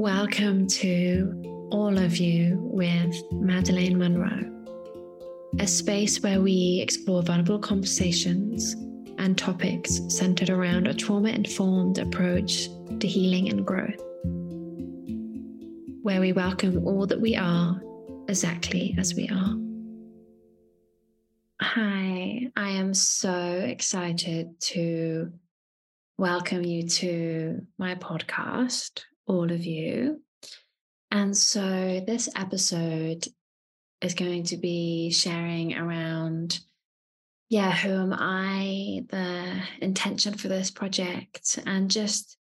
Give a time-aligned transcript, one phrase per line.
[0.00, 4.50] Welcome to All of You with Madalaine Munro,
[5.58, 8.72] a space where we explore vulnerable conversations
[9.18, 14.00] and topics centered around a trauma informed approach to healing and growth,
[16.02, 17.78] where we welcome all that we are
[18.26, 19.54] exactly as we are.
[21.60, 25.30] Hi, I am so excited to
[26.16, 30.22] welcome you to my podcast all of you.
[31.10, 33.26] And so this episode
[34.00, 36.60] is going to be sharing around,
[37.48, 42.38] yeah, who am I, the intention for this project, and just,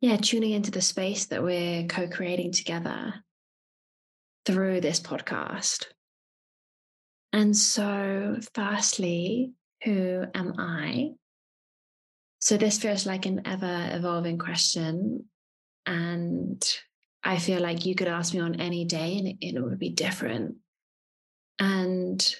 [0.00, 3.14] yeah, tuning into the space that we're co creating together
[4.44, 5.86] through this podcast.
[7.32, 9.52] And so, firstly,
[9.84, 11.12] who am I?
[12.40, 15.24] So, this feels like an ever evolving question
[15.86, 16.62] and
[17.24, 19.90] I feel like you could ask me on any day and it, it would be
[19.90, 20.56] different.
[21.58, 22.36] And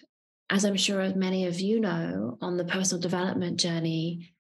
[0.51, 4.35] as I'm sure many of you know, on the personal development journey,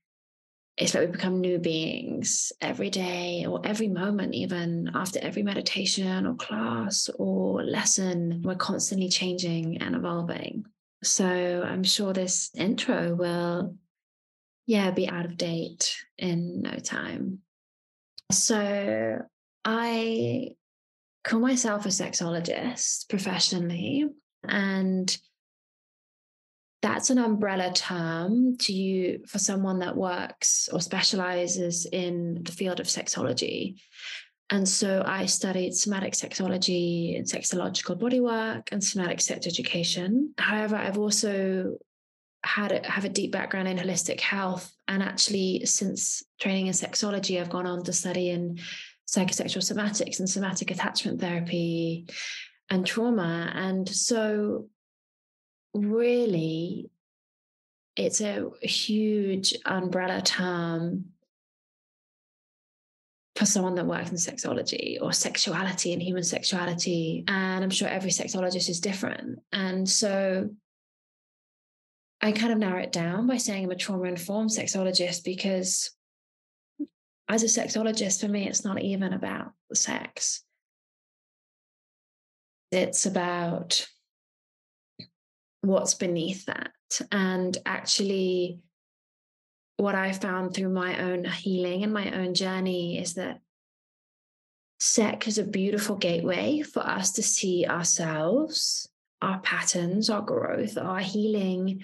[0.76, 6.26] it's like we become new beings every day or every moment, even after every meditation
[6.26, 8.42] or class or lesson.
[8.44, 10.64] We're constantly changing and evolving.
[11.04, 13.76] So I'm sure this intro will,
[14.66, 17.40] yeah, be out of date in no time.
[18.32, 19.18] So
[19.64, 20.48] I
[21.24, 24.06] call myself a sexologist professionally,
[24.48, 25.16] and
[26.80, 32.80] that's an umbrella term to you for someone that works or specializes in the field
[32.80, 33.80] of sexology.
[34.50, 40.34] And so I studied somatic sexology and sexological bodywork and somatic sex education.
[40.36, 41.78] However, I've also
[42.44, 44.72] had a, have a deep background in holistic health.
[44.88, 48.58] And actually since training in sexology i've gone on to study in
[49.08, 52.06] psychosexual somatics and somatic attachment therapy
[52.70, 53.52] and trauma.
[53.54, 54.68] And so
[55.74, 56.90] really
[57.96, 61.06] it's a huge umbrella term
[63.36, 67.24] for someone that works in sexology or sexuality and human sexuality.
[67.28, 69.40] And i'm sure every sexologist is different.
[69.52, 70.50] And so
[72.22, 75.90] I kind of narrow it down by saying I'm a trauma informed sexologist because
[77.28, 80.44] as a sexologist, for me, it's not even about the sex.
[82.70, 83.88] It's about
[85.62, 86.70] what's beneath that.
[87.10, 88.60] And actually,
[89.78, 93.40] what I found through my own healing and my own journey is that
[94.78, 98.88] sex is a beautiful gateway for us to see ourselves,
[99.20, 101.82] our patterns, our growth, our healing,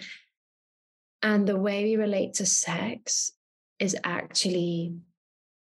[1.23, 3.33] and the way we relate to sex
[3.79, 4.95] is actually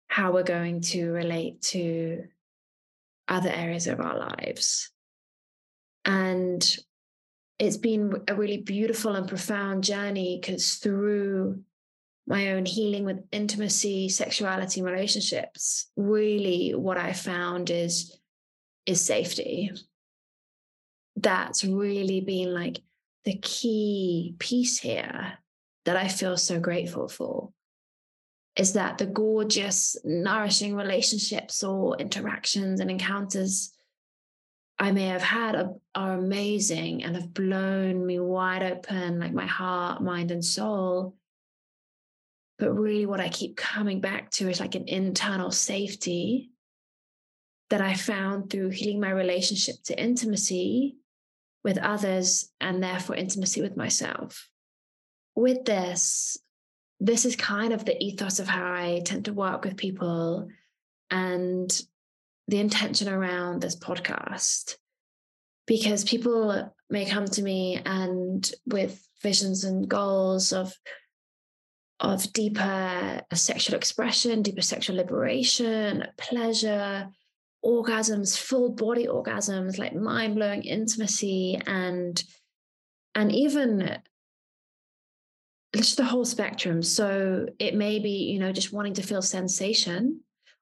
[0.08, 2.24] how we're going to relate to
[3.28, 4.92] other areas of our lives.
[6.04, 6.78] And
[7.58, 11.62] it's been a really beautiful and profound journey because through
[12.28, 18.18] my own healing with intimacy, sexuality, relationships, really what I found is
[18.86, 19.72] is safety.
[21.16, 22.82] That's really been like
[23.24, 25.40] the key piece here
[25.86, 27.52] that I feel so grateful for
[28.56, 33.72] is that the gorgeous, nourishing relationships or interactions and encounters
[34.78, 39.46] I may have had are, are, amazing and have blown me wide open, like my
[39.46, 41.16] heart, mind, and soul.
[42.60, 46.50] But really, what I keep coming back to is like an internal safety
[47.70, 50.98] that I found through healing my relationship to intimacy
[51.64, 54.50] with others and therefore intimacy with myself
[55.36, 56.38] with this,
[57.00, 60.48] this is kind of the ethos of how I tend to work with people
[61.12, 61.82] and
[62.48, 64.76] the intention around this podcast.
[65.68, 70.74] Because people may come to me and with visions and goals of
[72.02, 77.08] of deeper sexual expression, deeper sexual liberation, pleasure,
[77.64, 82.24] orgasms, full body orgasms, like mind blowing intimacy, and
[83.16, 83.98] and even
[85.76, 86.82] just the whole spectrum.
[86.82, 90.22] So it may be, you know, just wanting to feel sensation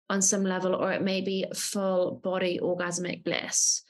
[0.09, 3.83] on some level, or it may be full body orgasmic bliss,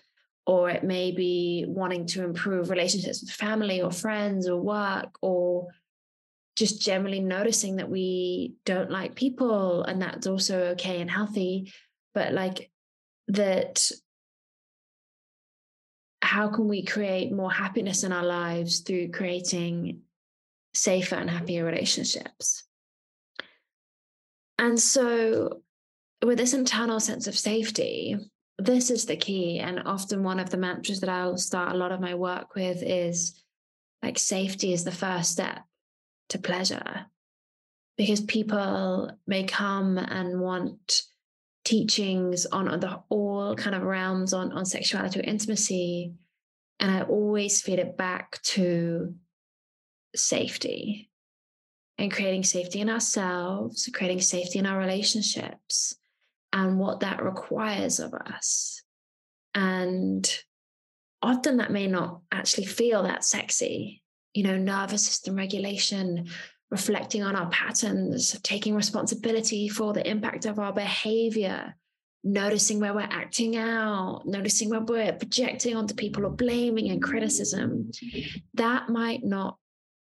[0.45, 5.67] or it may be wanting to improve relationships with family or friends or work, or
[6.55, 11.73] just generally noticing that we don't like people and that's also okay and healthy.
[12.13, 12.69] But like
[13.29, 13.89] that
[16.21, 19.99] how can we create more happiness in our lives through creating
[20.73, 22.63] safer and happier relationships.
[24.57, 25.61] And so
[26.23, 28.17] with this internal sense of safety,
[28.57, 29.59] this is the key.
[29.59, 32.81] And often one of the mantras that I'll start a lot of my work with
[32.81, 33.43] is
[34.01, 35.59] like safety is the first step
[36.29, 37.05] to pleasure.
[37.97, 41.03] Because people may come and want
[41.63, 46.13] teachings on, the all kind of realms on, on sexuality or intimacy.
[46.79, 49.13] And I always feed it back to
[50.15, 51.09] safety
[51.97, 55.95] and creating safety in ourselves, creating safety in our relationships,
[56.51, 58.83] and what that requires of us.
[59.55, 60.29] And
[61.21, 66.27] often that may not actually feel that sexy, you know, nervous system regulation,
[66.71, 71.75] reflecting on our patterns, taking responsibility for the impact of our behavior,
[72.23, 77.91] noticing where we're acting out, noticing where we're projecting onto people or blaming and criticism.
[77.91, 78.37] Mm-hmm.
[78.55, 79.57] That might not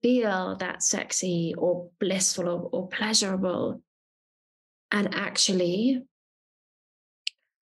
[0.04, 3.80] feel that sexy or blissful or, or pleasurable.
[4.92, 6.02] And actually,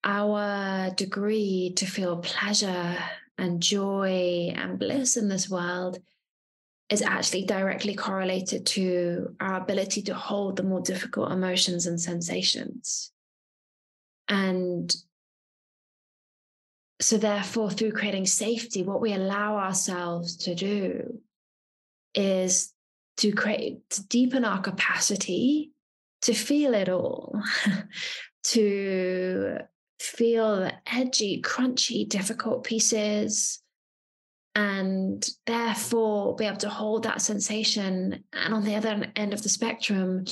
[0.04, 2.98] our degree to feel pleasure
[3.38, 6.00] and joy and bliss in this world
[6.90, 13.12] is actually directly correlated to our ability to hold the more difficult emotions and sensations.
[14.28, 14.92] And
[17.00, 21.20] so, therefore, through creating safety, what we allow ourselves to do
[22.16, 22.74] is
[23.18, 25.72] to create to deepen our capacity
[26.22, 27.42] to feel it all
[28.44, 29.58] to
[30.00, 33.62] feel the edgy crunchy difficult pieces
[34.56, 39.50] and therefore be able to hold that sensation and on the other end of the
[39.50, 40.26] spectrum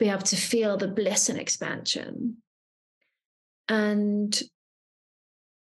[0.00, 2.38] be able to feel the bliss and expansion.
[3.68, 4.42] And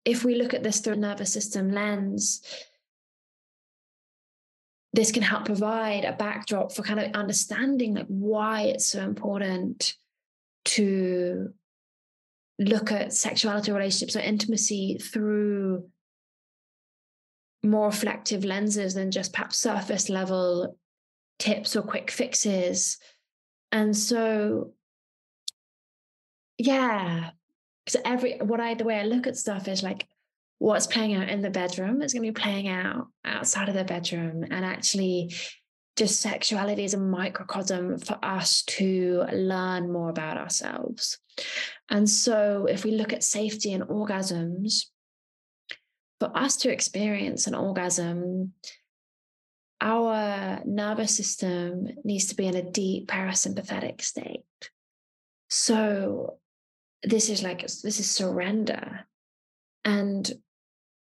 [0.06, 2.42] if we look at this through a nervous system lens
[4.98, 9.94] this can help provide a backdrop for kind of understanding like why it's so important
[10.66, 11.54] to
[12.58, 15.88] look at sexuality relationships or intimacy through
[17.62, 20.76] more reflective lenses than just perhaps surface level
[21.38, 22.98] tips or quick fixes.
[23.72, 24.72] And so
[26.58, 27.30] yeah
[27.86, 30.08] because every what i the way i look at stuff is like
[30.60, 33.84] what's playing out in the bedroom is going to be playing out outside of the
[33.84, 34.44] bedroom.
[34.50, 35.34] And actually,
[35.96, 41.20] just sexuality is a microcosm for us to learn more about ourselves.
[41.90, 44.86] And so, if we look at safety and orgasms,
[46.20, 48.54] for us to experience an orgasm,
[49.82, 54.42] our nervous system needs to be in a deep parasympathetic state.
[55.50, 56.40] So,
[57.04, 59.06] this is like, this is surrender.
[59.86, 60.30] And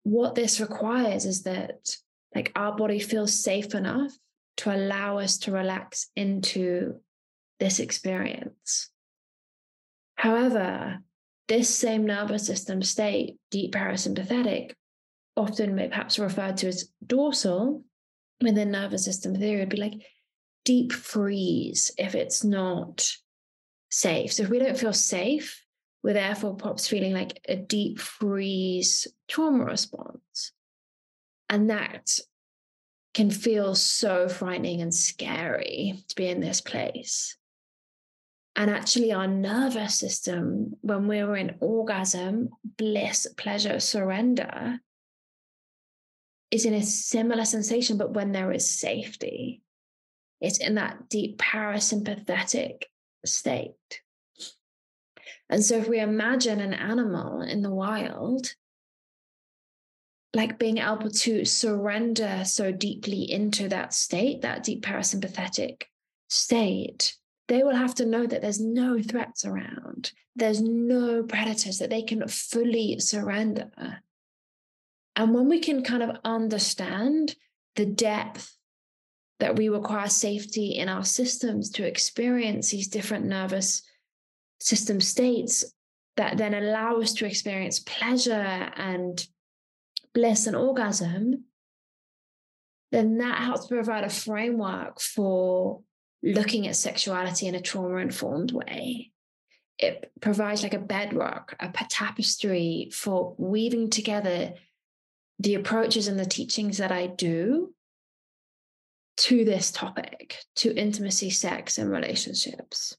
[0.05, 1.97] what this requires is that
[2.35, 4.11] like our body feels safe enough
[4.57, 6.99] to allow us to relax into
[7.59, 8.91] this experience.
[10.15, 10.99] However,
[11.47, 14.73] this same nervous system state, deep parasympathetic,
[15.35, 17.83] often may perhaps referred to as dorsal
[18.41, 20.01] within nervous system theory, would be like
[20.65, 23.09] deep freeze if it's not
[23.89, 24.33] safe.
[24.33, 25.64] So if we don't feel safe,
[26.05, 30.51] we're therefore perhaps feeling like a deep freeze trauma response.
[31.49, 32.19] And that
[33.15, 37.35] can feel so frightening and scary to be in this place.
[38.55, 44.79] And actually, our nervous system, when we were in orgasm, bliss, pleasure, surrender,
[46.51, 49.63] is in a similar sensation, but when there is safety,
[50.39, 52.83] it's in that deep parasympathetic
[53.25, 54.01] state.
[55.49, 58.53] And so, if we imagine an animal in the wild,
[60.33, 65.83] like being able to surrender so deeply into that state, that deep parasympathetic
[66.27, 67.15] state,
[67.47, 72.01] they will have to know that there's no threats around, there's no predators, that they
[72.01, 74.01] can fully surrender.
[75.15, 77.35] And when we can kind of understand
[77.75, 78.57] the depth
[79.39, 83.83] that we require safety in our systems to experience these different nervous
[84.59, 85.65] system states
[86.17, 89.27] that then allow us to experience pleasure and
[90.13, 91.43] bliss and orgasm,
[92.91, 95.81] then that helps provide a framework for
[96.23, 99.11] looking at sexuality in a trauma informed way.
[99.77, 104.53] It provides like a bedrock, a tapestry for weaving together
[105.39, 107.73] the approaches and the teachings that I do
[109.17, 112.95] to this topic, to intimacy, sex, and relationships.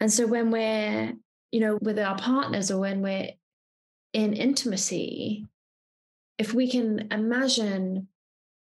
[0.00, 1.12] And so when we're,
[1.50, 3.30] you know, with our partners or when we're
[4.12, 5.46] in intimacy,
[6.38, 8.08] if we can imagine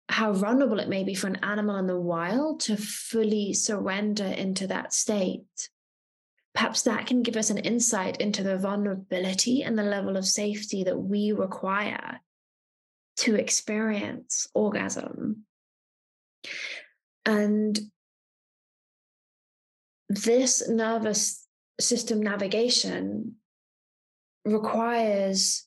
[0.10, 4.66] how vulnerable it may be for an animal in the wild to fully surrender into
[4.68, 5.70] that state,
[6.56, 10.84] perhaps that can give us an insight into the vulnerability and the level of safety
[10.84, 12.20] that we require
[13.18, 15.46] to experience orgasm.
[17.26, 17.80] And
[20.10, 21.46] this nervous
[21.80, 23.36] system navigation
[24.46, 25.66] requires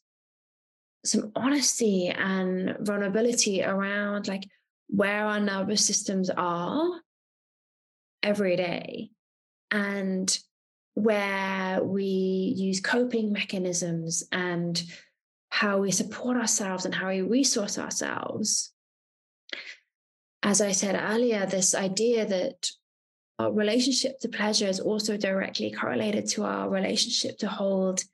[1.04, 4.44] some honesty and vulnerability around like
[4.88, 7.00] where our nervous systems are
[8.22, 9.10] every day
[9.70, 10.38] and
[10.94, 14.82] where we use coping mechanisms and
[15.48, 18.72] how we support ourselves and how we resource ourselves.
[20.42, 22.70] As I said earlier, this idea that
[23.42, 28.04] our relationship to pleasure is also directly correlated to our relationship to hold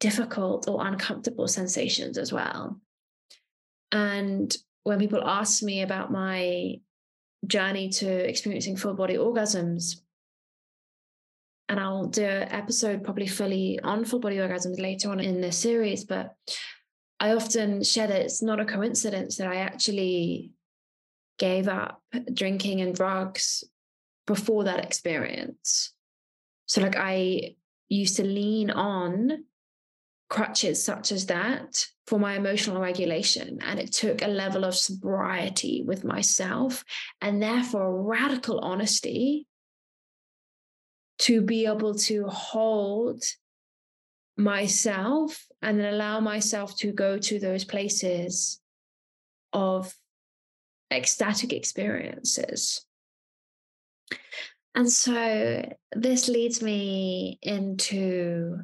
[0.00, 2.80] difficult or uncomfortable sensations as well.
[3.92, 6.80] And when people ask me about my
[7.46, 10.00] journey to experiencing full body orgasms,
[11.68, 15.58] and I'll do an episode probably fully on full body orgasms later on in this
[15.58, 16.34] series, but
[17.20, 20.50] I often share that it's not a coincidence that I actually
[21.38, 22.02] gave up
[22.34, 23.64] drinking and drugs
[24.26, 25.92] before that experience.
[26.66, 27.54] So, like, I
[27.88, 29.44] used to lean on
[30.32, 33.58] crutches such as that for my emotional regulation.
[33.60, 36.84] And it took a level of sobriety with myself
[37.20, 39.46] and therefore radical honesty
[41.18, 43.22] to be able to hold
[44.38, 48.58] myself and then allow myself to go to those places
[49.52, 49.94] of
[50.90, 52.86] ecstatic experiences.
[54.74, 58.58] And so this leads me into,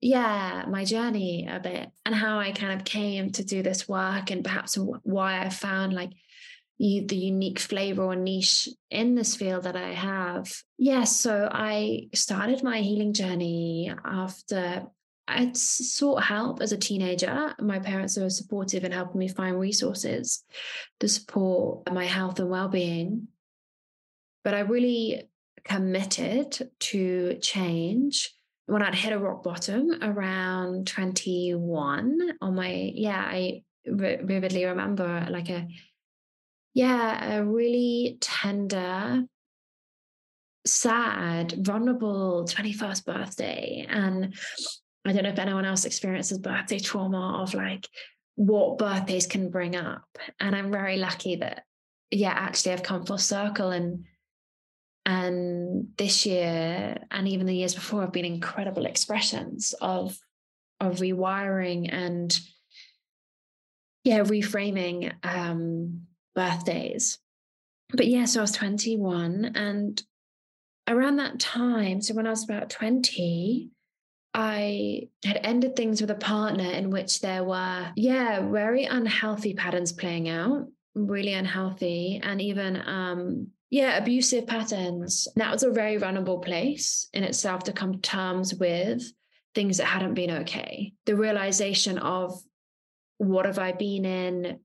[0.00, 4.30] yeah, my journey a bit and how I kind of came to do this work
[4.30, 6.10] and perhaps why I found like
[6.78, 10.46] you, the unique flavor or niche in this field that I have.
[10.78, 14.86] Yes, yeah, so I started my healing journey after
[15.28, 17.54] I'd sought help as a teenager.
[17.60, 20.42] My parents were supportive in helping me find resources
[20.98, 23.28] to support my health and well-being.
[24.44, 25.28] But I really
[25.64, 28.34] committed to change
[28.66, 35.50] when I'd hit a rock bottom around 21 on my, yeah, I vividly remember like
[35.50, 35.66] a,
[36.74, 39.24] yeah, a really tender,
[40.64, 43.86] sad, vulnerable 21st birthday.
[43.88, 44.34] And
[45.04, 47.88] I don't know if anyone else experiences birthday trauma of like
[48.36, 50.06] what birthdays can bring up.
[50.40, 51.64] And I'm very lucky that,
[52.10, 54.04] yeah, actually I've come full circle and
[55.04, 60.18] and this year and even the years before have been incredible expressions of
[60.80, 62.38] of rewiring and
[64.04, 66.02] yeah reframing um
[66.34, 67.18] birthdays.
[67.94, 70.02] But yeah so i was 21 and
[70.88, 73.70] around that time so when i was about 20
[74.34, 79.92] I had ended things with a partner in which there were, yeah, very unhealthy patterns
[79.92, 85.28] playing out, really unhealthy, and even um, yeah, abusive patterns.
[85.36, 89.02] That was a very vulnerable place in itself to come to terms with
[89.54, 90.92] things that hadn't been okay.
[91.06, 92.38] The realization of
[93.18, 94.60] what have I been in?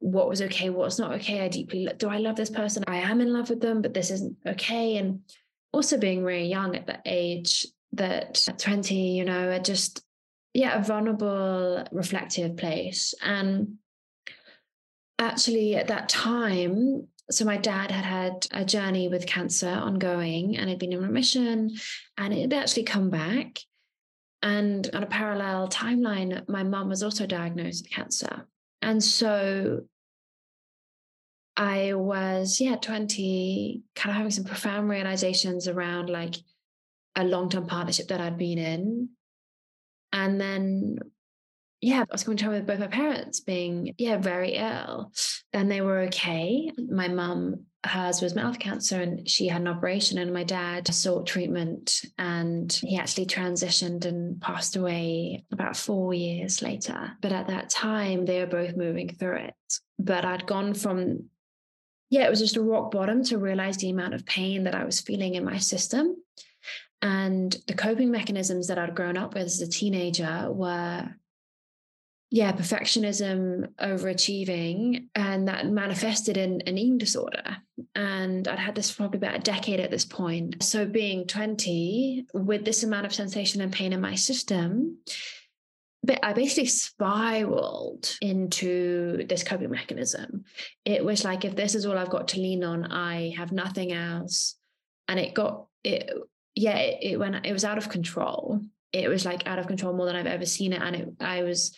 [0.00, 0.70] What was okay?
[0.70, 1.40] What's not okay?
[1.40, 2.84] I deeply do I love this person?
[2.86, 4.96] I am in love with them, but this isn't okay.
[4.96, 5.20] And
[5.72, 10.04] also being very young at that age, that at 20, you know, just
[10.52, 13.14] yeah, a vulnerable, reflective place.
[13.22, 13.76] And
[15.20, 20.68] actually at that time, so my dad had had a journey with cancer ongoing and
[20.68, 21.70] had been in remission
[22.18, 23.60] and it had actually come back.
[24.42, 28.46] And on a parallel timeline my mum was also diagnosed with cancer.
[28.82, 29.82] And so
[31.56, 36.36] i was yeah 20 kind of having some profound realizations around like
[37.16, 39.08] a long-term partnership that i'd been in.
[40.12, 40.98] And then
[41.80, 45.12] yeah, I was going to tell with both my parents being, yeah, very ill.
[45.52, 46.70] And they were okay.
[46.76, 51.26] My mum, hers was mouth cancer and she had an operation, and my dad sought
[51.26, 57.12] treatment and he actually transitioned and passed away about four years later.
[57.22, 59.54] But at that time, they were both moving through it.
[59.98, 61.30] But I'd gone from,
[62.10, 64.84] yeah, it was just a rock bottom to realize the amount of pain that I
[64.84, 66.16] was feeling in my system.
[67.02, 71.08] And the coping mechanisms that I'd grown up with as a teenager were
[72.32, 77.56] yeah, perfectionism, overachieving, and that manifested in an eating disorder.
[77.96, 80.62] And I'd had this for probably about a decade at this point.
[80.62, 84.98] So, being 20 with this amount of sensation and pain in my system,
[86.04, 90.44] but I basically spiraled into this coping mechanism.
[90.84, 93.92] It was like, if this is all I've got to lean on, I have nothing
[93.92, 94.54] else.
[95.08, 96.10] And it got, it
[96.54, 98.60] yeah, it, it went, it was out of control.
[98.92, 100.80] It was like out of control more than I've ever seen it.
[100.80, 101.76] And it, I was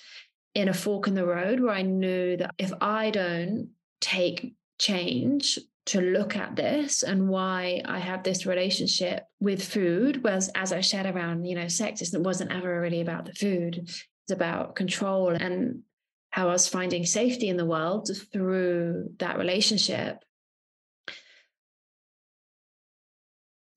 [0.55, 5.59] in a fork in the road where I knew that if I don't take change
[5.85, 10.23] to look at this and why I have this relationship with food.
[10.23, 13.79] Whereas, as I shared around, you know, sex, it wasn't ever really about the food.
[13.79, 15.83] It's about control and
[16.31, 20.19] how I was finding safety in the world through that relationship.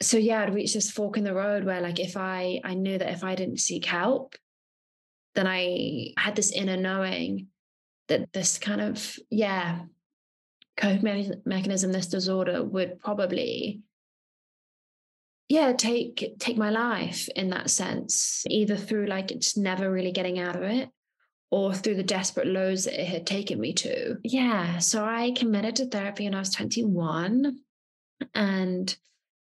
[0.02, 2.98] So yeah, I'd reached this fork in the road where, like, if I I knew
[2.98, 4.36] that if I didn't seek help,
[5.36, 7.48] then I had this inner knowing
[8.08, 9.82] that this kind of yeah
[10.78, 13.82] coping mechanism, this disorder would probably
[15.48, 20.40] yeah take take my life in that sense either through like it's never really getting
[20.40, 20.90] out of it
[21.52, 24.18] or through the desperate lows that it had taken me to.
[24.24, 27.60] Yeah so i committed to therapy when i was 21
[28.34, 28.98] and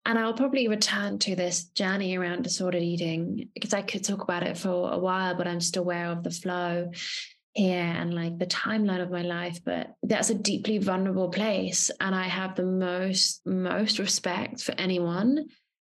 [0.04, 4.42] and i'll probably return to this journey around disordered eating because i could talk about
[4.42, 6.90] it for a while but i'm just aware of the flow
[7.54, 11.90] here and like the timeline of my life but that's a deeply vulnerable place.
[12.00, 15.46] And i have the most most respect for anyone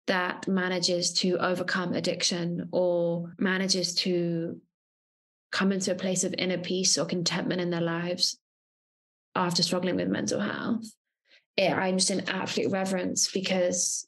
[0.07, 4.59] that manages to overcome addiction or manages to
[5.51, 8.37] come into a place of inner peace or contentment in their lives
[9.33, 10.85] after struggling with mental health
[11.57, 14.07] yeah, i'm just in absolute reverence because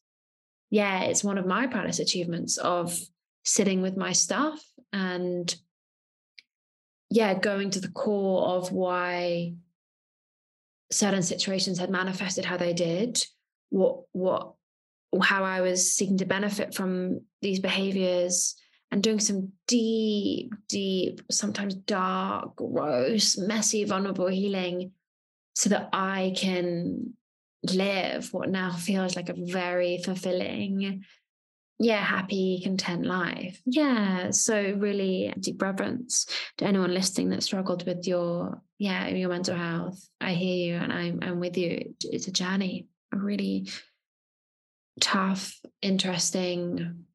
[0.70, 2.98] yeah it's one of my proudest achievements of
[3.44, 4.62] sitting with my stuff
[4.92, 5.56] and
[7.10, 9.54] yeah, going to the core of why
[10.92, 13.24] certain situations had manifested how they did,
[13.70, 14.54] what what
[15.22, 18.56] how I was seeking to benefit from these behaviors
[18.92, 24.92] and doing some deep, deep, sometimes dark, gross, messy, vulnerable healing
[25.56, 27.14] so that I can
[27.64, 31.04] live what now feels like a very fulfilling
[31.80, 33.62] yeah, happy, content life.
[33.66, 34.32] Yeah.
[34.32, 36.26] So really deep reverence
[36.58, 40.04] to anyone listening that struggled with your, yeah, your mental health.
[40.20, 41.94] I hear you and I'm I'm with you.
[42.02, 43.70] It's a journey, a really
[45.00, 47.06] tough, interesting,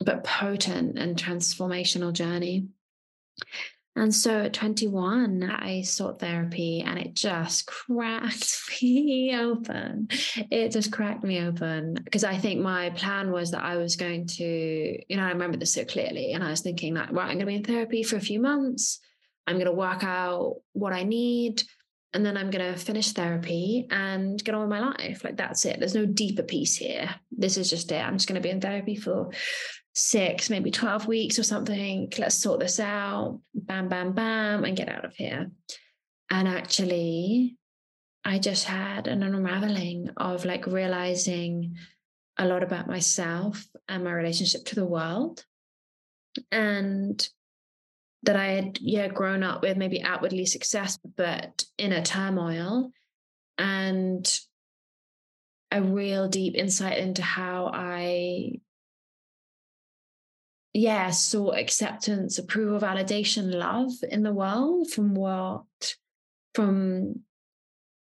[0.00, 2.66] but potent and transformational journey.
[3.98, 10.08] And so at 21, I sought therapy and it just cracked me open.
[10.50, 14.26] It just cracked me open because I think my plan was that I was going
[14.26, 16.32] to, you know, I remember this so clearly.
[16.32, 18.40] And I was thinking, like, right, I'm going to be in therapy for a few
[18.40, 19.00] months.
[19.46, 21.62] I'm going to work out what I need.
[22.14, 25.24] And then I'm going to finish therapy and get on with my life.
[25.24, 25.78] Like, that's it.
[25.78, 27.14] There's no deeper piece here.
[27.30, 28.02] This is just it.
[28.02, 29.30] I'm just going to be in therapy for
[29.98, 32.12] six, maybe 12 weeks or something.
[32.18, 33.40] Let's sort this out.
[33.54, 35.50] Bam, bam, bam, and get out of here.
[36.30, 37.56] And actually,
[38.24, 41.76] I just had an unraveling of like realizing
[42.38, 45.44] a lot about myself and my relationship to the world.
[46.52, 47.28] And
[48.22, 52.92] that I had, yeah, grown up with maybe outwardly success, but inner turmoil.
[53.56, 54.40] And
[55.72, 58.60] a real deep insight into how I
[60.78, 65.64] yeah, sought acceptance, approval, validation, love in the world from what,
[66.54, 67.20] from,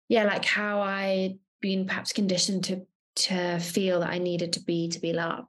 [0.09, 4.89] yeah, like how I'd been perhaps conditioned to to feel that I needed to be
[4.89, 5.47] to be loved.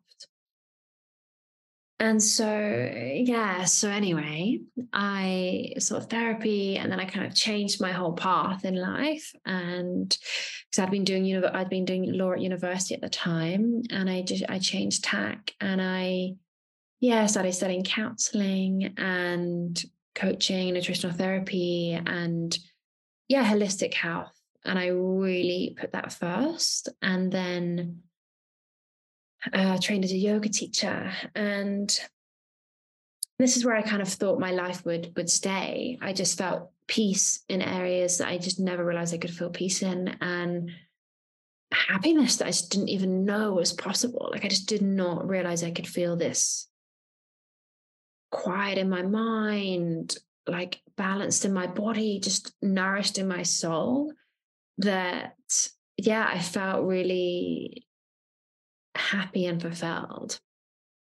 [1.99, 2.47] And so,
[2.95, 4.61] yeah, so anyway,
[4.93, 9.33] I sought therapy and then I kind of changed my whole path in life.
[9.47, 14.11] And because I'd been doing, I'd been doing law at university at the time, and
[14.11, 16.35] I just, I changed tack and I
[17.01, 19.83] yeah, I started studying counseling and
[20.15, 22.57] coaching, nutritional therapy, and
[23.29, 24.33] yeah, holistic health.
[24.65, 26.89] And I really put that first.
[27.03, 28.03] And then
[29.53, 31.13] uh, trained as a yoga teacher.
[31.35, 31.97] And
[33.39, 35.99] this is where I kind of thought my life would would stay.
[36.01, 39.83] I just felt peace in areas that I just never realized I could feel peace
[39.83, 40.71] in, and
[41.73, 44.31] happiness that I just didn't even know was possible.
[44.33, 46.69] Like I just did not realize I could feel this
[48.31, 54.12] quiet in my mind, like balanced in my body, just nourished in my soul,
[54.79, 55.35] that,
[55.97, 57.87] yeah, I felt really
[58.95, 60.39] happy and fulfilled.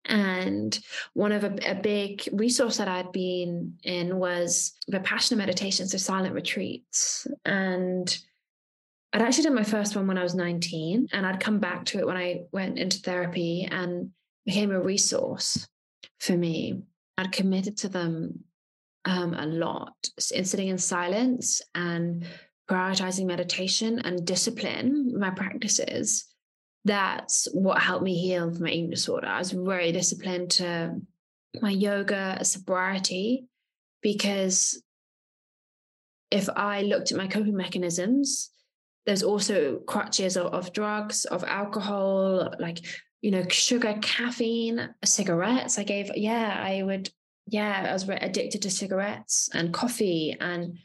[0.06, 0.78] And
[1.14, 6.36] one of a, a, big resource that I'd been in was Vipassana meditations, so silent
[6.36, 7.26] retreats.
[7.46, 8.16] And
[9.14, 12.00] I'd actually done my first one when I was 19, and I'd come back to
[12.00, 14.10] it when I went into therapy and
[14.46, 15.68] became a resource
[16.20, 16.84] for me.
[17.18, 18.44] I'd committed to them
[19.06, 19.94] um, a lot
[20.34, 22.26] in sitting in silence and
[22.70, 26.34] prioritizing meditation and discipline my practices
[26.86, 29.28] that's what helped me heal from my eating disorder.
[29.28, 31.00] I was very disciplined to
[31.62, 33.46] my yoga, sobriety,
[34.02, 34.82] because
[36.32, 38.50] if I looked at my coping mechanisms,
[39.06, 42.80] there's also crutches of, of drugs, of alcohol, like,
[43.24, 45.80] you know, sugar, caffeine, cigarettes.
[45.80, 47.10] I gave, yeah, I would,
[47.48, 50.36] yeah, I was addicted to cigarettes and coffee.
[50.38, 50.78] And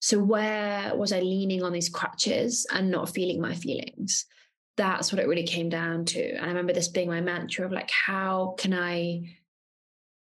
[0.00, 4.26] so where was I leaning on these crutches and not feeling my feelings?
[4.76, 6.22] That's what it really came down to.
[6.22, 9.38] And I remember this being my mantra of like, how can I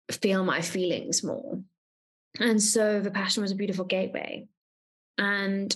[0.09, 1.59] feel my feelings more?
[2.39, 4.47] And so Vipassana was a beautiful gateway.
[5.17, 5.75] And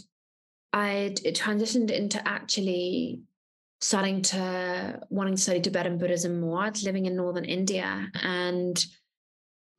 [0.71, 3.23] I transitioned into actually
[3.81, 6.59] starting to wanting to study Tibetan Buddhism more.
[6.59, 8.09] I was living in northern India.
[8.21, 8.83] And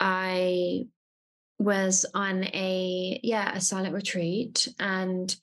[0.00, 0.87] I
[1.59, 4.68] was on a yeah a silent retreat.
[4.78, 5.35] And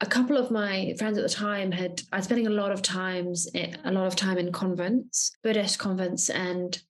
[0.00, 2.82] a couple of my friends at the time had I was spending a lot of
[2.82, 6.30] times a lot of time in convents Buddhist convents.
[6.30, 6.80] And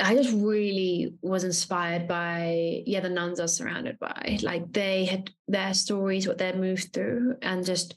[0.00, 4.38] I just really was inspired by yeah the nuns I was surrounded by.
[4.42, 7.94] Like they had their stories what they moved through and just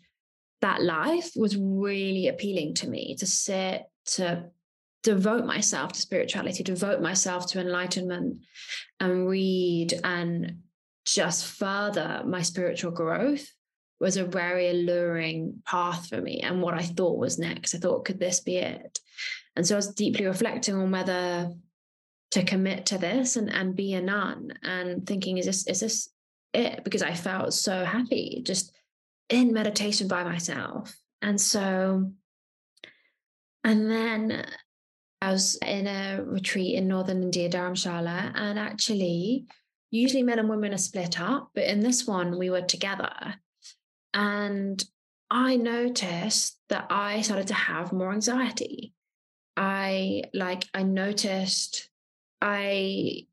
[0.66, 4.46] that life was really appealing to me to sit to
[5.04, 8.42] devote myself to spirituality devote myself to enlightenment
[9.00, 10.64] and read and
[11.06, 13.48] just further my spiritual growth
[14.00, 17.76] was a very alluring path for me and what I thought was next.
[17.76, 19.00] I thought, could this be it?
[19.56, 21.54] And so I was deeply reflecting on whether
[22.32, 26.10] to commit to this and, and be a nun and thinking, is this, is this
[26.56, 26.84] it?
[26.84, 28.74] Because I felt so happy just
[29.30, 30.96] in meditation by myself.
[31.22, 32.12] And so,
[33.64, 34.46] and then
[35.22, 39.46] I was in a retreat in northern India, Dharamshala, and actually,
[39.90, 43.36] usually men and women are split up, but in this one, we were together.
[44.14, 44.84] And
[45.32, 48.94] I noticed that I started to have more anxiety.
[49.58, 51.90] I like, I noticed
[52.42, 53.26] I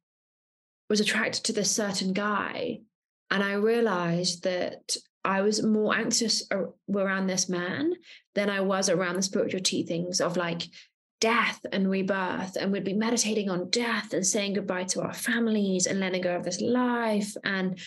[0.89, 2.81] was attracted to this certain guy,
[3.31, 6.47] and I realized that I was more anxious
[6.93, 7.95] around this man
[8.35, 10.63] than I was around the spiritual teachings of like
[11.21, 12.57] death and rebirth.
[12.57, 16.35] And we'd be meditating on death and saying goodbye to our families and letting go
[16.35, 17.79] of this life and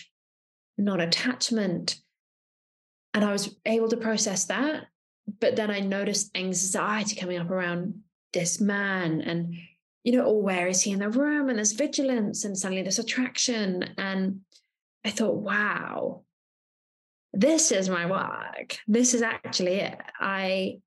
[0.78, 2.00] non attachment.
[3.12, 4.86] And I was able to process that.
[5.40, 8.00] But then I noticed anxiety coming up around
[8.32, 9.56] this man and
[10.06, 11.48] you know, oh, where is he in the room?
[11.48, 13.82] And there's vigilance and suddenly there's attraction.
[13.98, 14.42] And
[15.04, 16.22] I thought, wow,
[17.36, 18.78] this is my work.
[18.88, 20.00] This is actually it.
[20.18, 20.78] I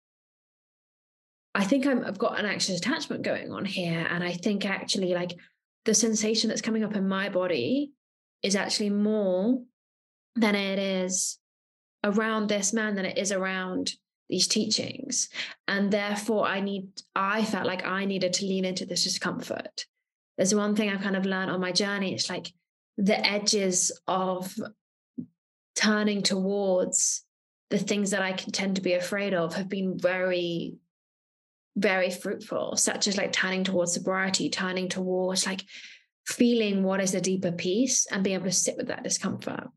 [1.54, 4.06] I think i have got an anxious attachment going on here.
[4.10, 5.36] And I think actually like
[5.86, 7.92] the sensation that's coming up in my body
[8.42, 9.62] is actually more
[10.36, 11.38] than it is
[12.04, 13.94] around this man than it is around
[14.30, 15.28] these teachings
[15.68, 19.86] and therefore i need i felt like i needed to lean into this discomfort
[20.38, 22.54] there's one thing i've kind of learned on my journey it's like
[22.98, 24.56] the edges of
[25.80, 27.24] turning towards
[27.70, 30.76] the things that i tend to be afraid of have been very
[31.78, 35.64] very fruitful such as like turning towards sobriety turning towards like
[36.26, 39.70] feeling what is the deeper peace and being able to sit with that discomfort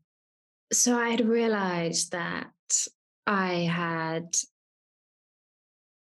[0.71, 2.47] so i had realized that
[3.25, 4.35] I had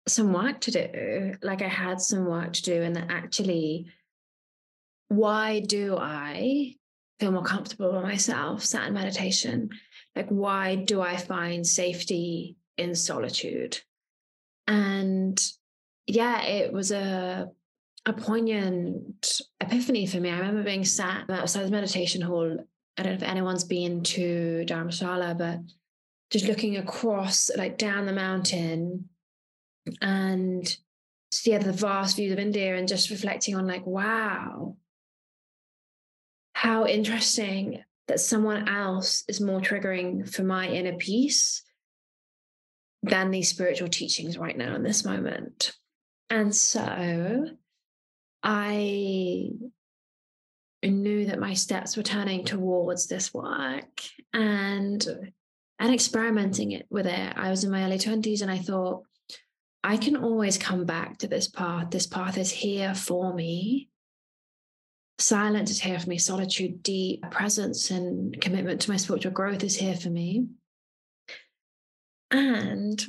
[0.07, 1.35] some work to do.
[1.41, 3.87] Like I had some work to do, and that actually,
[5.09, 6.75] why do I
[7.19, 9.69] feel more comfortable with myself sat in meditation?
[10.15, 13.79] Like, why do I find safety in solitude?
[14.67, 15.41] And
[16.07, 17.49] yeah, it was a
[18.05, 20.29] a poignant epiphany for me.
[20.29, 22.57] I remember being sat uh, outside the meditation hall.
[22.97, 25.59] I don't know if anyone's been to Dharamshala, but
[26.31, 29.09] just looking across like down the mountain
[30.01, 30.77] and
[31.31, 34.75] see the vast views of India and just reflecting on like, wow,
[36.53, 41.63] how interesting that someone else is more triggering for my inner peace
[43.01, 45.73] than these spiritual teachings right now in this moment.
[46.29, 47.45] And so
[48.43, 49.49] I
[50.83, 54.01] knew that my steps were turning towards this work
[54.33, 55.31] and
[55.81, 57.33] and experimenting it with it.
[57.37, 59.03] I was in my early 20s and I thought,
[59.81, 61.89] I can always come back to this path.
[61.89, 63.87] This path is here for me.
[65.19, 66.17] Silence is here for me.
[66.17, 70.47] Solitude, deep presence, and commitment to my spiritual growth is here for me.
[72.31, 73.05] And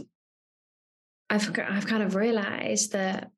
[1.29, 3.31] I've I've kind of realized that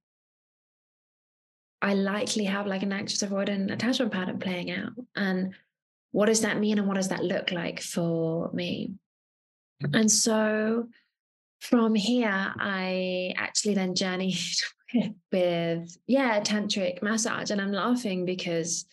[1.82, 4.92] I likely have like an anxious avoidant attachment pattern playing out.
[5.16, 5.54] And
[6.12, 8.92] what does that mean and what does that look like for me?
[9.92, 10.88] And so
[11.60, 14.38] from here, I actually then journeyed
[15.32, 17.50] with, yeah, tantric massage.
[17.50, 18.84] And I'm laughing because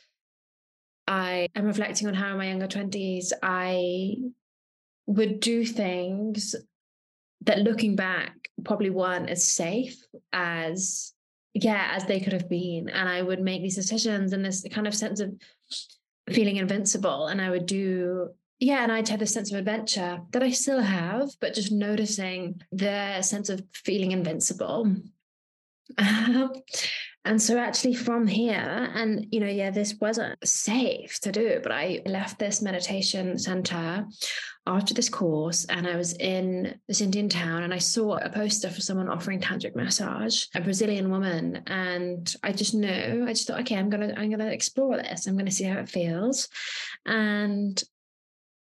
[1.07, 4.15] I am reflecting on how in my younger 20s I
[5.07, 6.55] would do things
[7.41, 11.13] that looking back probably weren't as safe as
[11.53, 14.85] yeah as they could have been and i would make these decisions and this kind
[14.85, 15.33] of sense of
[16.29, 20.43] feeling invincible and i would do yeah and i'd have this sense of adventure that
[20.43, 24.93] i still have but just noticing the sense of feeling invincible
[25.97, 31.71] and so actually from here and you know yeah this wasn't safe to do but
[31.71, 34.05] i left this meditation center
[34.69, 38.69] after this course and I was in this Indian town and I saw a poster
[38.69, 41.63] for someone offering tantric massage, a Brazilian woman.
[41.67, 45.25] And I just knew, I just thought, okay, I'm gonna, I'm gonna explore this.
[45.25, 46.49] I'm gonna see how it feels.
[47.05, 47.81] And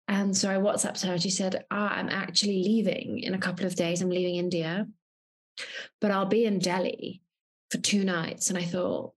[0.10, 3.66] and so I WhatsApped her and she said, ah, I'm actually leaving in a couple
[3.66, 4.02] of days.
[4.02, 4.88] I'm leaving India,
[6.00, 7.22] but I'll be in Delhi
[7.72, 8.50] for two nights.
[8.50, 9.14] And I thought,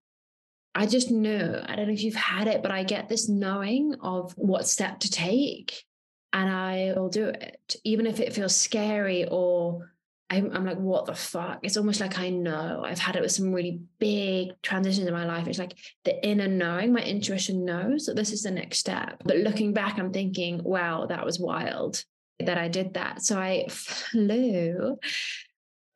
[0.75, 3.95] I just knew, I don't know if you've had it, but I get this knowing
[4.01, 5.85] of what step to take
[6.33, 9.93] and I will do it, even if it feels scary or
[10.33, 11.59] I'm, I'm, like, what the fuck?
[11.65, 12.85] It's almost like I know.
[12.87, 15.49] I've had it with some really big transitions in my life.
[15.49, 19.23] It's like the inner knowing, my intuition knows that this is the next step.
[19.25, 22.05] But looking back, I'm thinking, wow, that was wild
[22.39, 23.23] that I did that.
[23.23, 24.99] So I flew.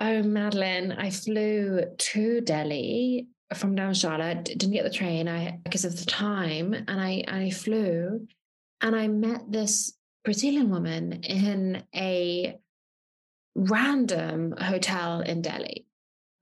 [0.01, 4.45] Oh, Madalaine, I flew to Delhi from Dharamshala.
[4.45, 8.27] Didn't get the train I because of the time, and I I flew,
[8.81, 12.59] and I met this Brazilian woman in a
[13.55, 15.87] random hotel in Delhi.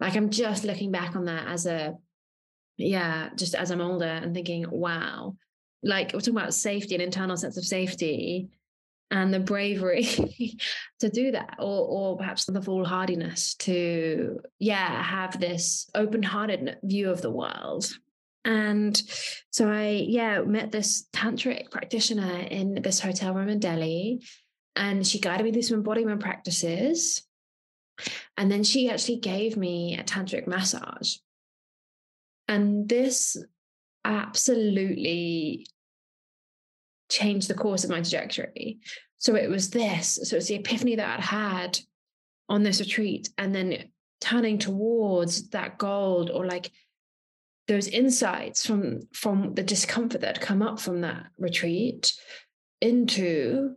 [0.01, 1.97] Like I'm just looking back on that as a,
[2.79, 5.37] yeah, just as I'm older and thinking, wow,
[5.83, 8.49] like we're talking about safety and internal sense of safety
[9.13, 10.05] and the bravery
[11.01, 17.23] to do that or or perhaps the foolhardiness to yeah have this open-hearted view of
[17.23, 17.89] the world
[18.45, 19.01] and
[19.51, 24.27] so I, yeah, met this tantric practitioner in this hotel room in Delhi.
[24.75, 27.23] And she guided me through some embodiment practices.
[28.37, 31.17] And then she actually gave me a tantric massage.
[32.49, 33.37] And this
[34.05, 35.67] absolutely
[37.13, 38.79] changed the course of my trajectory.
[39.19, 40.19] So it was this.
[40.25, 41.79] So it's the epiphany that I'd had
[42.49, 46.71] on this retreat and then turning towards that gold or like
[47.69, 52.13] those insights from from the discomfort that had come up from that retreat
[52.81, 53.75] into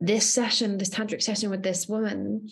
[0.00, 2.48] this session this tantric session with this woman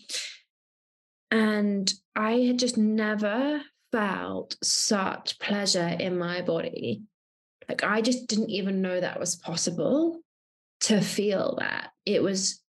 [1.31, 3.61] and i had just never
[3.93, 7.03] felt such pleasure in my body
[7.71, 10.21] like i just didn't even know that was possible
[10.81, 12.63] to feel that it was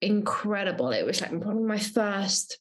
[0.00, 2.58] incredible it was like probably my first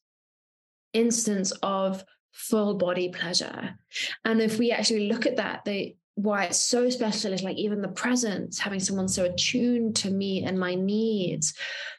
[0.94, 3.78] instance of full body pleasure.
[4.26, 7.82] And if we actually look at that, the why it's so special is like even
[7.82, 11.54] the presence, having someone so attuned to me and my needs,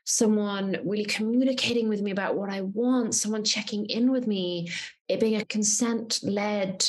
[0.04, 4.70] someone really communicating with me about what I want, someone checking in with me,
[5.08, 6.88] it being a consent led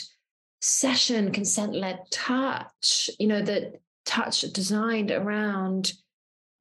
[0.61, 3.73] session, consent led touch, you know, the
[4.05, 5.93] touch designed around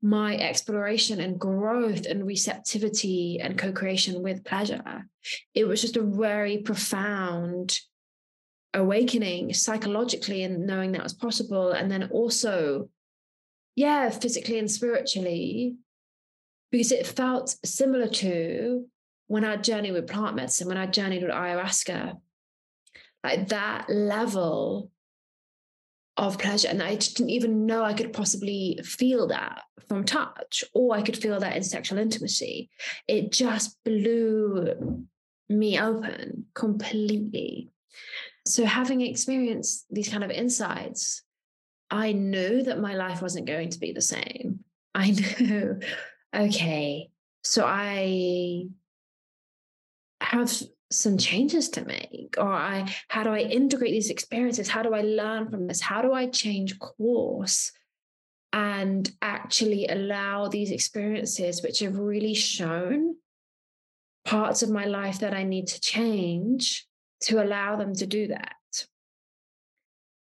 [0.02, 5.06] my exploration and growth and receptivity and co-creation with pleasure.
[5.54, 7.78] It was just a very profound
[8.72, 12.88] awakening psychologically and knowing that was possible and then also
[13.74, 15.74] yeah physically and spiritually
[16.70, 18.86] because it felt similar to
[19.26, 22.16] when I journeyed with plant medicine when I journeyed with ayahuasca
[23.24, 24.90] like that level
[26.16, 26.68] of pleasure.
[26.68, 31.16] And I didn't even know I could possibly feel that from touch, or I could
[31.16, 32.70] feel that in sexual intimacy.
[33.08, 35.06] It just blew
[35.48, 37.70] me open completely.
[38.46, 41.22] So, having experienced these kind of insights,
[41.90, 44.60] I knew that my life wasn't going to be the same.
[44.94, 45.80] I knew,
[46.34, 47.10] okay,
[47.42, 48.66] so I
[50.20, 50.52] have
[50.90, 54.68] some changes to make or i how do i integrate these experiences?
[54.68, 55.80] How do i learn from this?
[55.80, 57.72] How do i change course
[58.52, 63.14] and actually allow these experiences which have really shown
[64.24, 66.86] parts of my life that i need to change
[67.22, 68.54] to allow them to do that?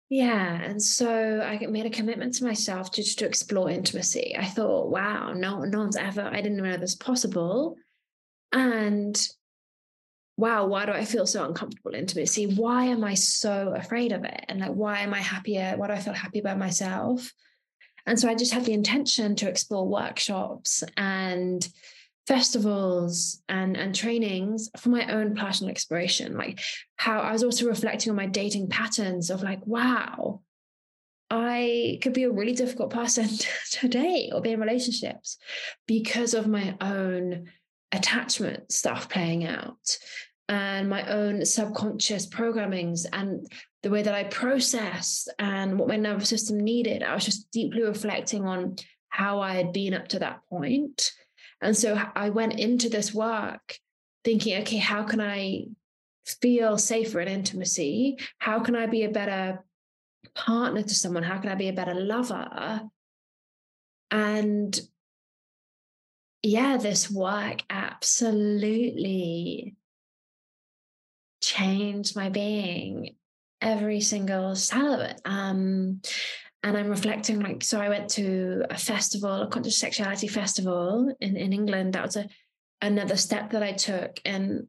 [0.08, 4.36] Yeah and so i made a commitment to myself just to explore intimacy.
[4.38, 7.76] I thought wow no no one's ever i didn't know this was possible.
[8.52, 9.20] And
[10.36, 12.46] wow, why do I feel so uncomfortable intimacy?
[12.46, 14.44] Why am I so afraid of it?
[14.48, 15.74] And like, why am I happier?
[15.76, 17.32] Why do I feel happy about myself?
[18.06, 21.66] And so I just had the intention to explore workshops and
[22.26, 26.58] festivals and and trainings for my own personal exploration like
[26.96, 30.40] how i was also reflecting on my dating patterns of like wow
[31.30, 33.28] i could be a really difficult person
[33.70, 35.36] to date or be in relationships
[35.86, 37.46] because of my own
[37.94, 39.98] attachment stuff playing out
[40.48, 43.50] and my own subconscious programmings and
[43.82, 47.82] the way that i processed and what my nervous system needed i was just deeply
[47.82, 48.76] reflecting on
[49.08, 51.12] how i had been up to that point
[51.64, 53.78] and so I went into this work
[54.22, 55.64] thinking, okay, how can I
[56.26, 58.18] feel safer in intimacy?
[58.38, 59.64] How can I be a better
[60.34, 61.22] partner to someone?
[61.22, 62.82] How can I be a better lover?
[64.10, 64.78] And
[66.44, 69.74] yeah, this work absolutely
[71.42, 73.16] changed my being,
[73.62, 75.20] every single cell of it.
[75.24, 76.02] Um,
[76.62, 81.36] and I'm reflecting like so I went to a festival, a conscious sexuality festival in,
[81.36, 81.94] in England.
[81.94, 82.28] That was a
[82.82, 84.20] another step that I took.
[84.26, 84.66] And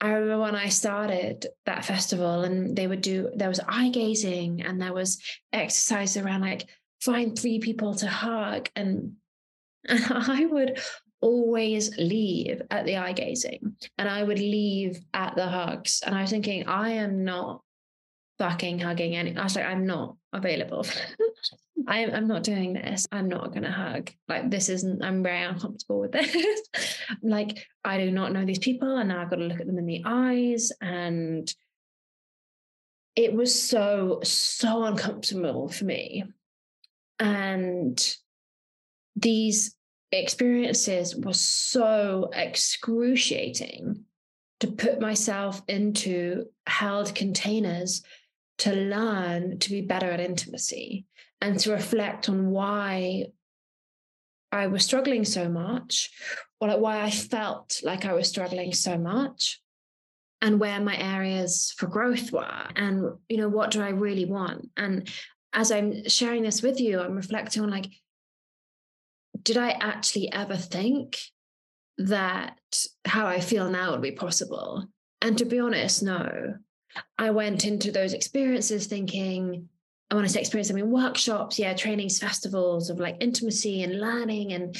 [0.00, 4.62] I remember when I started that festival and they would do there was eye gazing
[4.62, 6.68] and there was exercise around like
[7.00, 9.12] find three people to hug and
[9.88, 10.80] and I would
[11.20, 16.22] always leave at the eye gazing and I would leave at the hugs and I
[16.22, 17.62] was thinking I am not
[18.38, 20.86] fucking hugging any I was like I'm not available.
[21.86, 23.06] I'm I'm not doing this.
[23.12, 24.10] I'm not gonna hug.
[24.28, 25.04] Like this isn't.
[25.04, 26.68] I'm very uncomfortable with this.
[27.22, 29.78] like I do not know these people, and now I've got to look at them
[29.78, 31.52] in the eyes, and
[33.14, 36.24] it was so so uncomfortable for me.
[37.18, 38.16] And
[39.14, 39.75] these
[40.20, 44.04] experiences were so excruciating
[44.60, 48.02] to put myself into held containers
[48.58, 51.06] to learn to be better at intimacy
[51.40, 53.26] and to reflect on why
[54.50, 56.10] I was struggling so much,
[56.60, 59.60] or like why I felt like I was struggling so much,
[60.40, 64.70] and where my areas for growth were, and you know what do I really want?
[64.76, 65.08] And
[65.52, 67.86] as I'm sharing this with you, I'm reflecting on like,
[69.46, 71.18] did I actually ever think
[71.98, 72.58] that
[73.06, 74.84] how I feel now would be possible?
[75.22, 76.56] And to be honest, no.
[77.16, 79.68] I went into those experiences thinking,
[80.10, 84.00] I want to say experience I mean, workshops, yeah, trainings, festivals of like intimacy and
[84.00, 84.52] learning.
[84.52, 84.76] And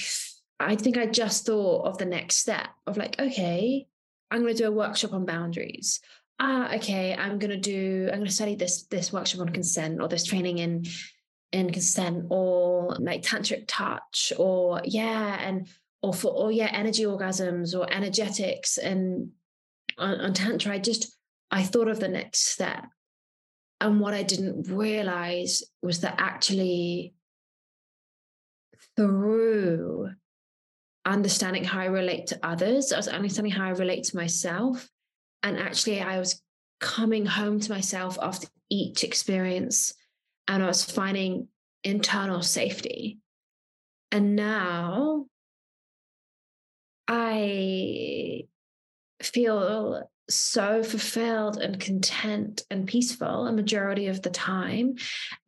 [0.58, 3.86] I think I just thought of the next step of like, okay,
[4.32, 6.00] I'm going to do a workshop on boundaries.
[6.40, 10.02] Ah, okay, I'm going to do, I'm going to study this this workshop on consent
[10.02, 10.84] or this training in
[11.52, 15.68] in consent or like tantric touch or yeah, and
[16.02, 19.30] or for or yeah, energy orgasms or energetics and
[19.98, 20.74] on, on tantra.
[20.74, 21.16] I just
[21.50, 22.86] I thought of the next step.
[23.80, 27.14] And what I didn't realize was that actually,
[28.96, 30.10] through
[31.04, 34.88] understanding how I relate to others, I was understanding how I relate to myself.
[35.42, 36.42] And actually, I was
[36.80, 39.92] coming home to myself after each experience
[40.48, 41.48] and I was finding
[41.84, 43.18] internal safety.
[44.12, 45.26] And now
[47.08, 48.44] I
[49.22, 54.96] feel so fulfilled and content and peaceful a majority of the time.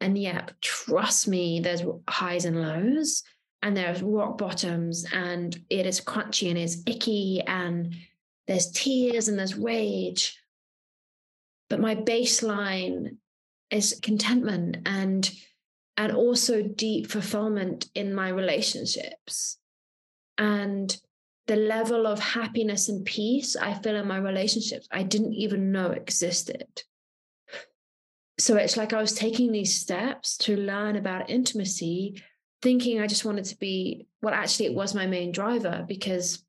[0.00, 3.22] And yet, trust me, there's highs and lows,
[3.62, 7.94] and there's rock bottoms, and it is crunchy and it's icky, and
[8.46, 10.40] there's tears and there's rage.
[11.68, 13.16] But my baseline
[13.70, 15.30] is contentment and
[15.96, 19.58] and also deep fulfillment in my relationships.
[20.38, 20.96] And
[21.48, 25.90] the level of happiness and peace I feel in my relationships, I didn't even know
[25.90, 26.82] existed.
[28.38, 32.22] So it's like I was taking these steps to learn about intimacy,
[32.62, 36.44] thinking I just wanted to be, well, actually, it was my main driver because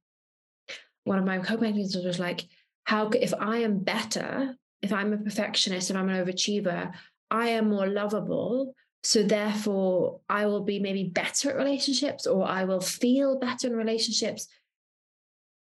[1.05, 2.45] one of my co-painters was like,
[2.83, 6.91] how if I am better, if I'm a perfectionist, if I'm an overachiever,
[7.31, 8.73] I am more lovable.
[9.03, 13.75] So therefore, I will be maybe better at relationships or I will feel better in
[13.75, 14.47] relationships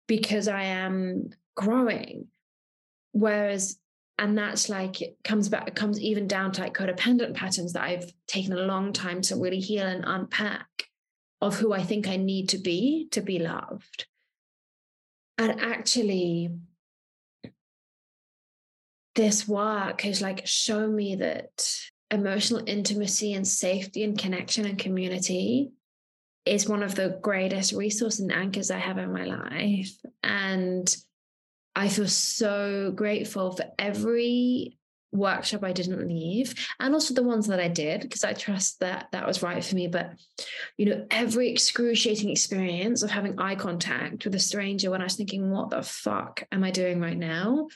[0.08, 2.26] because I am growing.
[3.12, 3.78] Whereas,
[4.18, 7.84] and that's like it comes back, it comes even down to like codependent patterns that
[7.84, 10.66] I've taken a long time to really heal and unpack
[11.40, 14.06] of who I think I need to be to be loved.
[15.38, 16.50] And actually,
[19.14, 21.80] this work has like shown me that
[22.10, 25.70] emotional intimacy and safety and connection and community
[26.44, 29.92] is one of the greatest resources and anchors I have in my life.
[30.22, 30.94] And
[31.76, 34.78] I feel so grateful for every
[35.12, 39.08] workshop I didn't leave, and also the ones that I did, because I trust that
[39.12, 39.88] that was right for me.
[39.88, 40.12] But,
[40.76, 45.16] you know, every excruciating experience of having eye contact with a stranger when I was
[45.16, 47.68] thinking, what the fuck am I doing right now?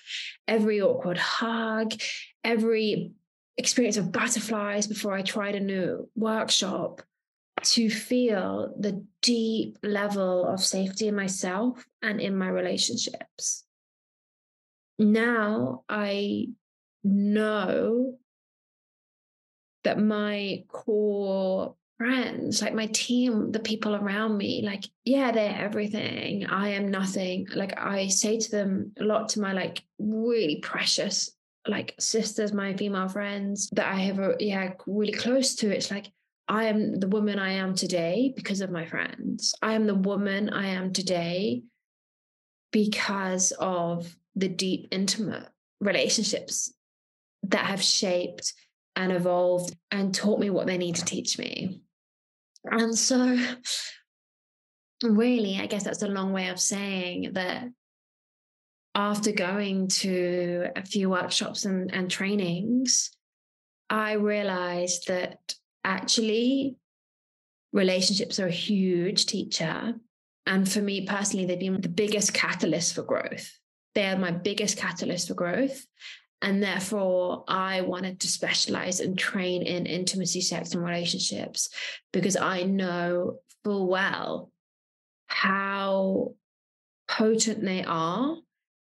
[0.46, 1.94] Every awkward hug,
[2.42, 3.12] every
[3.56, 7.02] experience of butterflies before I tried a new workshop
[7.62, 13.64] to feel the deep level of safety in myself and in my relationships.
[14.98, 16.48] Now I
[17.04, 18.16] know
[19.84, 26.46] that my core friends, like my team, the people around me, like, yeah, they're everything.
[26.46, 27.46] I am nothing.
[27.54, 31.30] Like I say to them a lot to my like really precious
[31.66, 35.74] like sisters, my female friends that I have, a, yeah, really close to.
[35.74, 36.10] It's like
[36.48, 39.54] I am the woman I am today because of my friends.
[39.62, 41.62] I am the woman I am today
[42.70, 45.48] because of the deep, intimate
[45.80, 46.72] relationships
[47.50, 48.52] that have shaped
[48.96, 51.80] and evolved and taught me what they need to teach me.
[52.64, 53.36] And so,
[55.02, 57.68] really, I guess that's a long way of saying that
[58.94, 63.10] after going to a few workshops and, and trainings,
[63.90, 65.38] I realized that
[65.82, 66.76] actually
[67.72, 69.94] relationships are a huge teacher.
[70.46, 73.50] And for me personally, they've been the biggest catalyst for growth.
[73.94, 75.84] They're my biggest catalyst for growth.
[76.44, 81.70] And therefore, I wanted to specialize and train in intimacy, sex, and relationships
[82.12, 84.50] because I know full well
[85.26, 86.34] how
[87.08, 88.36] potent they are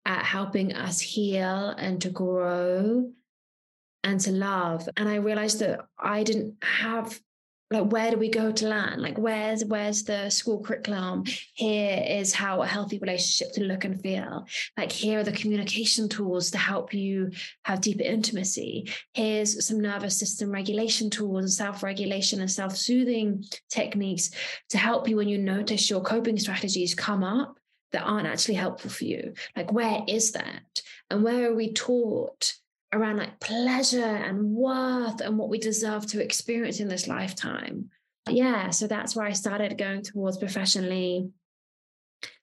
[0.07, 3.13] at helping us heal and to grow
[4.05, 4.89] and to love.
[4.97, 7.21] And I realized that I didn't have
[7.71, 11.25] like where do we go to learn like where's where's the school curriculum?
[11.55, 14.47] Here is how a healthy relationship to look and feel.
[14.77, 17.31] Like here are the communication tools to help you
[17.65, 18.91] have deeper intimacy.
[19.15, 24.31] Here's some nervous system regulation tools and self-regulation and self-soothing techniques
[24.71, 27.57] to help you when you notice your coping strategies come up
[27.93, 29.35] that aren't actually helpful for you.
[29.57, 30.83] Like where is that?
[31.09, 32.55] And where are we taught
[32.93, 37.91] around like pleasure and worth and what we deserve to experience in this lifetime.
[38.29, 41.31] Yeah, so that's where I started going towards professionally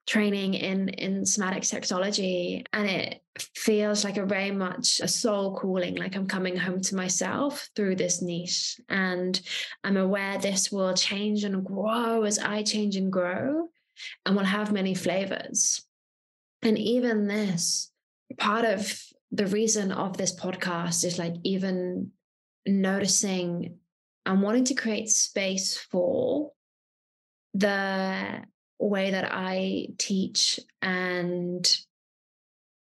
[0.07, 5.95] training in in somatic sexology and it feels like a very much a soul calling
[5.95, 8.79] like i'm coming home to myself through this niche.
[8.87, 9.39] And
[9.83, 13.67] i'm aware this will change and grow as i change and grow
[14.25, 15.85] and will have many flavors.
[16.61, 17.91] And even this
[18.37, 18.99] part of
[19.31, 22.11] the reason of this podcast is like even
[22.65, 23.77] noticing
[24.25, 26.51] and wanting to create space for
[27.53, 28.43] the
[28.79, 31.77] way that I teach and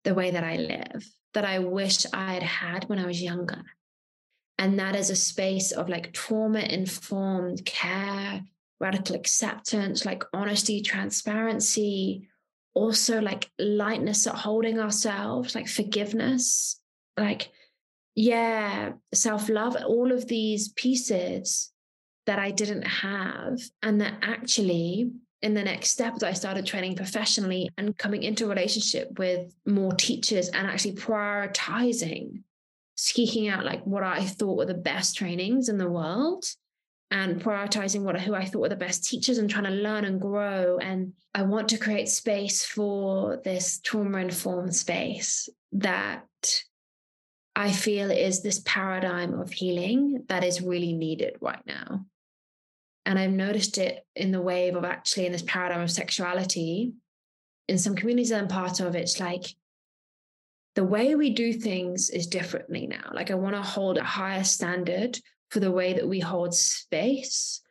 [0.04, 3.64] the way that I live that I wish I had had when I was younger.
[4.58, 8.44] And that is a space of like trauma informed care,
[8.80, 12.30] radical acceptance, like honesty, transparency,
[12.74, 16.80] also like lightness at holding ourselves, like forgiveness,
[17.18, 17.52] like,
[18.16, 21.72] yeah, self love, all of these pieces
[22.26, 23.60] that I didn't have.
[23.82, 25.12] And that actually,
[25.42, 29.94] in the next step, that I started training professionally and coming into relationship with more
[29.94, 32.44] teachers and actually prioritizing,
[32.96, 36.46] seeking out like what I thought were the best trainings in the world
[37.14, 40.20] and prioritizing what who I thought were the best teachers and trying to learn and
[40.20, 40.80] grow.
[40.80, 46.26] And I want to create space for this trauma informed space that
[47.56, 52.04] I feel is this paradigm of healing that is really needed right now.
[53.06, 56.94] And I've noticed it in the wave of actually in this paradigm of sexuality.
[57.68, 59.46] In some communities I'm part of, it's like
[60.74, 63.12] the way we do things is differently now.
[63.14, 65.20] Like I want to hold a higher standard
[65.54, 67.62] for the way that we hold space,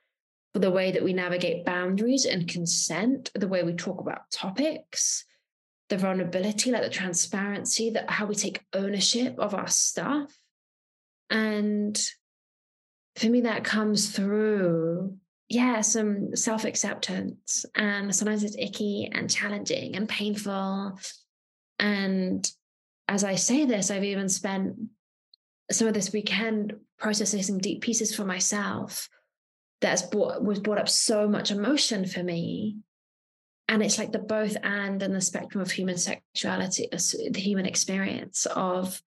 [0.53, 5.25] for the way that we navigate boundaries and consent, the way we talk about topics,
[5.89, 10.33] the vulnerability, like the transparency, that how we take ownership of our stuff.
[11.29, 12.01] And
[13.17, 15.17] for me, that comes through,
[15.49, 17.67] yeah, some self acceptance.
[17.75, 21.01] And sometimes it's icky and challenging and painful.
[21.81, 22.49] And
[23.09, 24.77] as I say this, I've even spent
[25.73, 29.09] some of this weekend processing some deep pieces for myself
[29.81, 32.77] that's brought was brought up so much emotion for me.
[33.69, 36.99] And it's like the both and and the spectrum of human sexuality uh,
[37.31, 39.03] the human experience of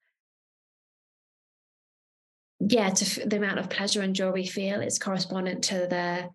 [2.60, 6.30] yeah to the amount of pleasure and joy we feel is correspondent to the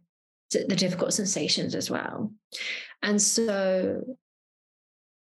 [0.50, 2.32] to the difficult sensations as well.
[3.02, 4.02] And so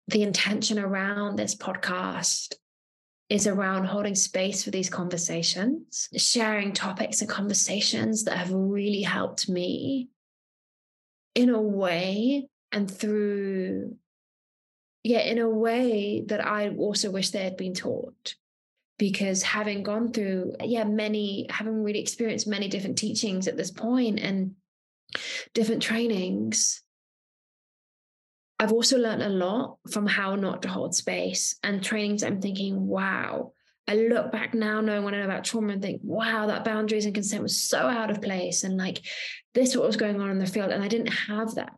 [0.09, 2.55] the intention around this podcast
[3.29, 9.49] is around holding space for these conversations, sharing topics and conversations that have really helped
[9.49, 10.09] me
[11.35, 13.97] in a way and through,
[15.03, 18.35] yeah, in a way that I also wish they had been taught.
[18.99, 24.19] Because having gone through, yeah, many, having really experienced many different teachings at this point
[24.19, 24.55] and
[25.55, 26.83] different trainings,
[28.59, 32.23] I've also learned a lot from how not to hold space and trainings.
[32.23, 33.53] I'm thinking, wow.
[33.87, 37.07] I look back now, knowing what I know about trauma, and think, wow, that boundaries
[37.07, 38.65] and consent was so out of place.
[38.65, 39.01] And like,
[39.55, 40.71] this is what was going on in the field.
[40.71, 41.73] And I didn't have that.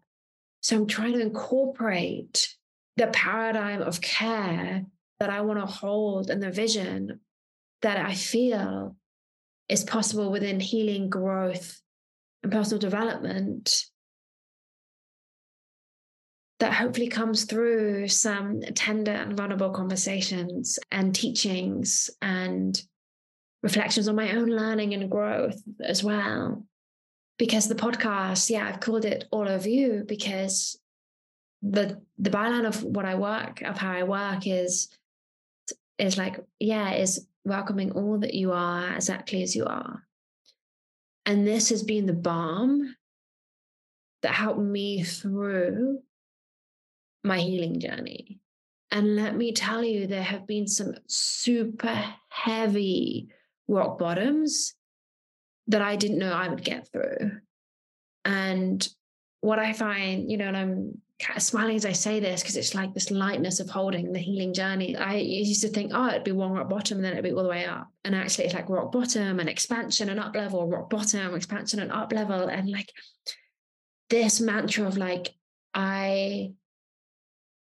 [0.62, 2.48] So I'm trying to incorporate
[2.96, 4.84] the paradigm of care
[5.20, 7.20] that I want to hold and the vision
[7.82, 8.96] that I feel
[9.68, 11.80] is possible within healing, growth,
[12.42, 13.84] and personal development
[16.60, 22.82] that hopefully comes through some tender and vulnerable conversations and teachings and
[23.62, 26.64] reflections on my own learning and growth as well.
[27.38, 30.78] Because the podcast, yeah, I've called it All of You because
[31.62, 34.88] the the byline of what I work, of how I work is
[35.98, 40.02] is like, yeah, is welcoming all that you are exactly as you are.
[41.24, 42.94] And this has been the balm
[44.22, 46.00] that helped me through
[47.22, 48.40] my healing journey.
[48.90, 53.28] And let me tell you, there have been some super heavy
[53.68, 54.74] rock bottoms
[55.68, 57.40] that I didn't know I would get through.
[58.24, 58.86] And
[59.40, 62.56] what I find, you know, and I'm kind of smiling as I say this because
[62.56, 64.96] it's like this lightness of holding the healing journey.
[64.96, 67.42] I used to think, oh, it'd be one rock bottom and then it'd be all
[67.42, 67.88] the way up.
[68.04, 71.92] And actually, it's like rock bottom and expansion and up level, rock bottom, expansion and
[71.92, 72.48] up level.
[72.48, 72.90] And like
[74.08, 75.30] this mantra of like,
[75.74, 76.52] I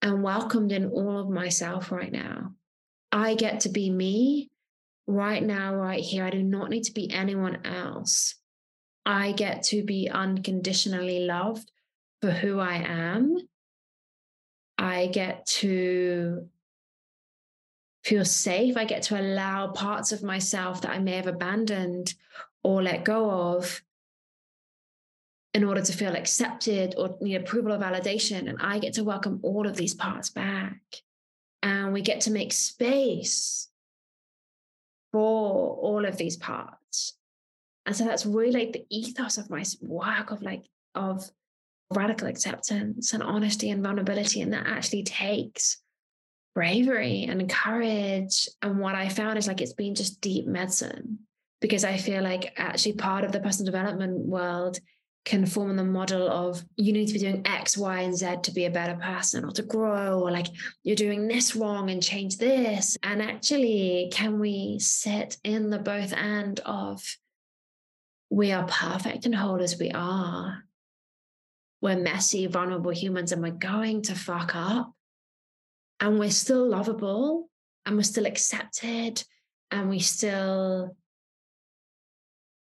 [0.03, 2.53] and welcomed in all of myself right now.
[3.11, 4.51] I get to be me
[5.07, 6.25] right now, right here.
[6.25, 8.35] I do not need to be anyone else.
[9.05, 11.71] I get to be unconditionally loved
[12.21, 13.37] for who I am.
[14.77, 16.49] I get to
[18.05, 18.77] feel safe.
[18.77, 22.15] I get to allow parts of myself that I may have abandoned
[22.63, 23.83] or let go of
[25.55, 28.49] in order to feel accepted or need approval or validation.
[28.49, 30.81] And I get to welcome all of these parts back.
[31.63, 33.69] And we get to make space
[35.13, 37.15] for all of these parts.
[37.87, 41.25] And so that's really like the ethos of my work of like, of
[41.93, 44.43] radical acceptance and honesty and vulnerability.
[44.43, 45.79] And that actually takes
[46.55, 48.49] bravery and courage.
[48.61, 51.21] And what I found is like it's been just deep medicine
[51.61, 54.79] because I feel like actually part of the personal development world
[55.29, 58.51] can form the model of you need to be doing X, Y, and Z to
[58.51, 60.47] be a better person or to grow, or like
[60.83, 62.97] you're doing this wrong and change this.
[63.03, 67.05] And actually, can we sit in the both end of
[68.31, 70.65] we are perfect and whole as we are?
[71.83, 74.95] We're messy, vulnerable humans, and we're going to fuck up.
[76.01, 77.51] And we're still lovable
[77.85, 79.23] and we're still accepted
[79.71, 80.97] and we still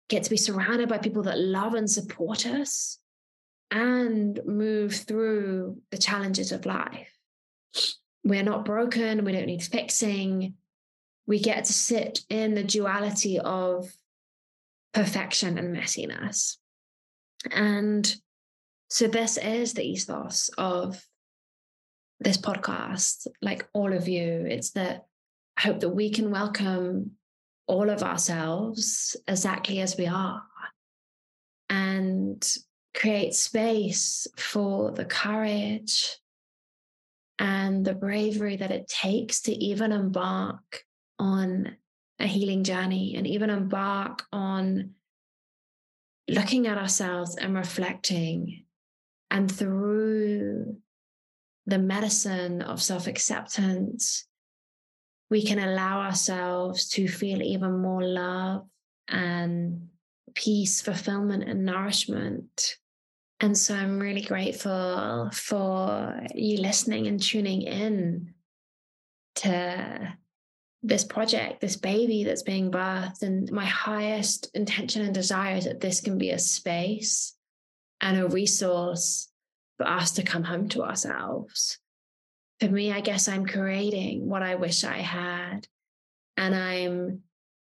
[0.10, 3.00] get to be surrounded by people that love and support us
[3.72, 7.12] and move through the challenges of life.
[8.24, 10.56] We're not broken, we don't need fixing.
[11.28, 13.92] We get to sit in the duality of
[14.94, 16.58] perfection and messiness.
[17.52, 18.16] And
[18.90, 21.04] so, this is the ethos of
[22.20, 24.46] this podcast, like all of you.
[24.48, 25.06] It's that
[25.58, 27.12] I hope that we can welcome
[27.68, 30.44] all of ourselves exactly as we are
[31.70, 32.58] and
[32.94, 36.18] create space for the courage
[37.40, 40.84] and the bravery that it takes to even embark
[41.20, 41.76] on
[42.20, 44.92] a healing journey and even embark on
[46.30, 48.64] looking at ourselves and reflecting
[49.30, 50.78] and through
[51.66, 54.26] the medicine of self acceptance
[55.36, 58.66] we can allow ourselves to feel even more love
[59.10, 59.90] and
[60.34, 62.78] peace, fulfillment, and nourishment.
[63.42, 68.34] And so I'm really grateful for you listening and tuning in
[69.44, 70.14] to
[70.84, 73.22] this project, this baby that's being birthed.
[73.22, 77.36] And my highest intention and desire is that this can be a space
[78.00, 79.28] and a resource
[79.76, 81.78] for us to come home to ourselves
[82.60, 85.68] for me, I guess I'm creating what I wish I had.
[86.38, 87.22] And I'm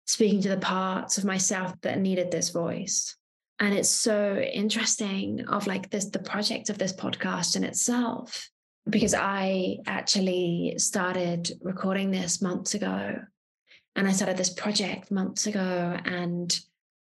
[0.06, 3.16] speaking to the parts of myself that needed this voice.
[3.58, 8.50] And it's so interesting of like this, the project of this podcast in itself
[8.88, 13.18] because I actually started recording this months ago.
[13.96, 16.56] And I started this project months ago and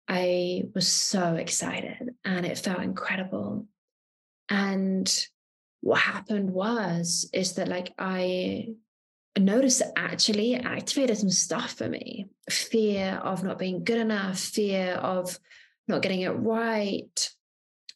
[0.09, 3.66] I was so excited and it felt incredible.
[4.49, 5.27] And
[5.81, 8.74] what happened was, is that like I
[9.39, 12.27] noticed that actually it activated some stuff for me.
[12.51, 15.39] Fear of not being good enough, fear of
[15.89, 17.31] not getting it right,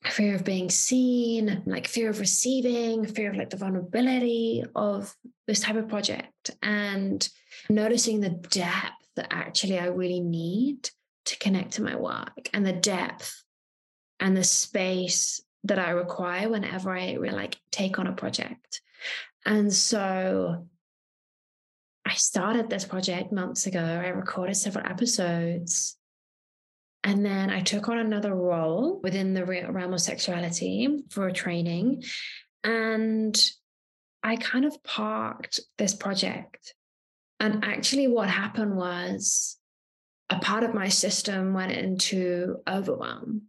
[0.04, 5.14] fear of being seen, like fear of receiving, fear of like the vulnerability of
[5.46, 7.28] this type of project, and
[7.68, 10.90] noticing the depth that actually I really need
[11.26, 13.42] to connect to my work and the depth
[14.18, 18.80] and the space that I require whenever I like take on a project.
[19.44, 20.66] And so
[22.04, 23.80] I started this project months ago.
[23.80, 25.96] I recorded several episodes
[27.02, 32.04] and then I took on another role within the realm of sexuality for a training.
[32.62, 33.38] And
[34.22, 36.74] I kind of parked this project.
[37.38, 39.56] And actually, what happened was
[40.28, 43.42] a part of my system went into overwhelm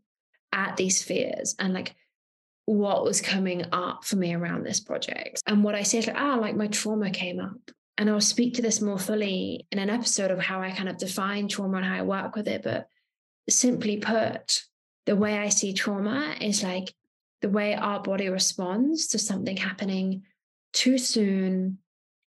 [0.53, 1.93] at these fears and like
[2.71, 5.41] what was coming up for me around this project.
[5.45, 7.71] And what I said, like, ah, like my trauma came up.
[7.97, 10.97] And I'll speak to this more fully in an episode of how I kind of
[10.97, 12.63] define trauma and how I work with it.
[12.63, 12.87] But
[13.49, 14.63] simply put,
[15.05, 16.93] the way I see trauma is like
[17.41, 20.23] the way our body responds to something happening
[20.71, 21.79] too soon,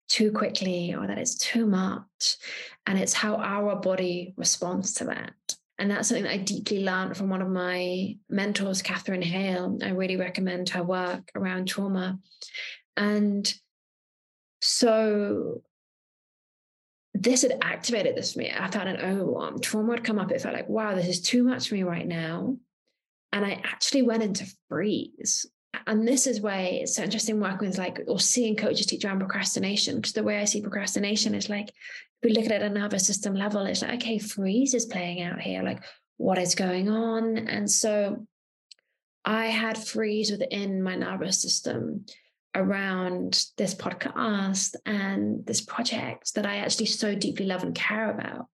[0.07, 2.37] too quickly, or that it's too much.
[2.87, 5.33] And it's how our body responds to that.
[5.79, 9.79] And that's something that I deeply learned from one of my mentors, Catherine Hale.
[9.81, 12.19] I really recommend her work around trauma.
[12.97, 13.51] And
[14.61, 15.61] so
[17.13, 18.51] this had activated this for me.
[18.51, 19.61] I felt an overwhelm.
[19.61, 20.31] Trauma had come up.
[20.31, 22.57] It felt like, wow, this is too much for me right now.
[23.31, 25.45] And I actually went into freeze.
[25.87, 29.19] And this is where it's so interesting working with like or seeing coaches teach around
[29.19, 29.95] procrastination.
[29.95, 31.75] Because the way I see procrastination is like, if
[32.23, 35.21] we look at it at a nervous system level, it's like, okay, freeze is playing
[35.21, 35.63] out here.
[35.63, 35.83] Like,
[36.17, 37.37] what is going on?
[37.37, 38.27] And so
[39.25, 42.05] I had freeze within my nervous system
[42.55, 48.47] around this podcast and this project that I actually so deeply love and care about.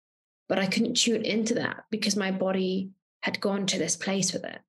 [0.48, 2.92] But I couldn't tune into that because my body
[3.22, 4.60] had gone to this place with it.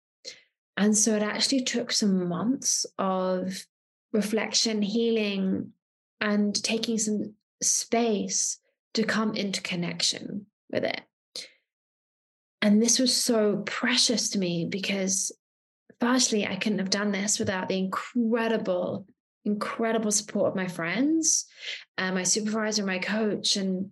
[0.77, 3.67] And so it actually took some months of
[4.13, 5.73] reflection, healing,
[6.21, 8.59] and taking some space
[8.95, 11.01] to come into connection with it.
[12.63, 15.33] And this was so precious to me because,
[16.01, 19.07] firstly, I couldn't have done this without the incredible
[19.45, 21.47] incredible support of my friends,
[21.99, 23.91] uh, my supervisor, my coach, and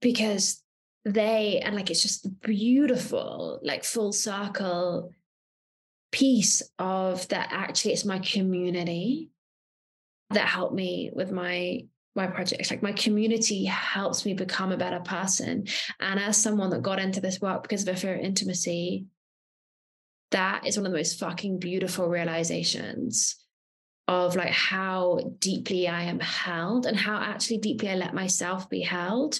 [0.00, 0.62] because
[1.04, 5.10] they and like it's just beautiful, like full circle
[6.12, 7.48] piece of that.
[7.50, 9.30] Actually, it's my community
[10.30, 11.84] that helped me with my
[12.16, 15.64] my projects like my community helps me become a better person
[16.00, 19.06] and as someone that got into this work because of a fear of intimacy
[20.32, 23.36] that is one of the most fucking beautiful realizations
[24.08, 28.80] of like how deeply I am held and how actually deeply I let myself be
[28.80, 29.38] held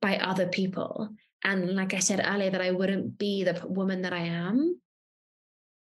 [0.00, 1.10] by other people.
[1.42, 4.80] And like I said earlier, that I wouldn't be the woman that I am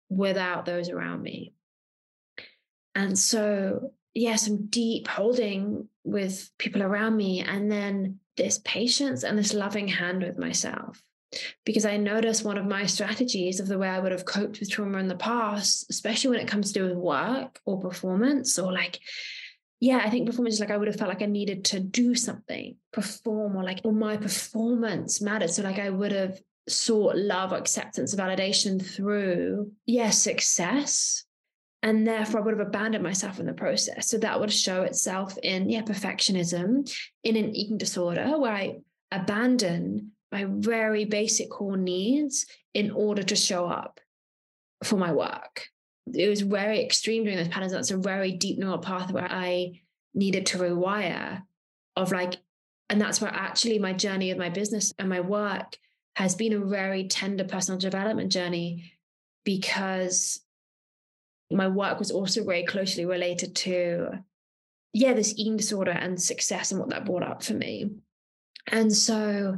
[0.10, 1.54] without those around me.
[2.96, 9.38] And so, yes, I'm deep holding with people around me, and then this patience and
[9.38, 11.02] this loving hand with myself
[11.66, 14.70] because I noticed one of my strategies of the way I would have coped with
[14.70, 18.72] trauma in the past, especially when it comes to do with work or performance or
[18.72, 19.00] like,
[19.80, 22.16] yeah, I think performance is like I would have felt like I needed to do
[22.16, 25.52] something, perform, or like, or my performance mattered.
[25.52, 26.40] So like I would have
[26.70, 31.26] sought love, acceptance, validation through, yeah, success.
[31.82, 34.10] And therefore I would have abandoned myself in the process.
[34.10, 36.92] So that would show itself in, yeah, perfectionism,
[37.24, 38.80] in an eating disorder where I
[39.12, 44.00] abandon my very basic core needs in order to show up
[44.84, 45.68] for my work.
[46.14, 47.72] It was very extreme during those patterns.
[47.72, 49.82] That's a very deep neural path where I
[50.14, 51.44] needed to rewire
[51.96, 52.36] of like,
[52.90, 55.78] and that's where actually my journey of my business and my work
[56.20, 58.94] has been a very tender personal development journey
[59.44, 60.40] because
[61.52, 64.10] my work was also very closely related to
[64.94, 67.90] yeah this eating disorder and success and what that brought up for me
[68.68, 69.58] and so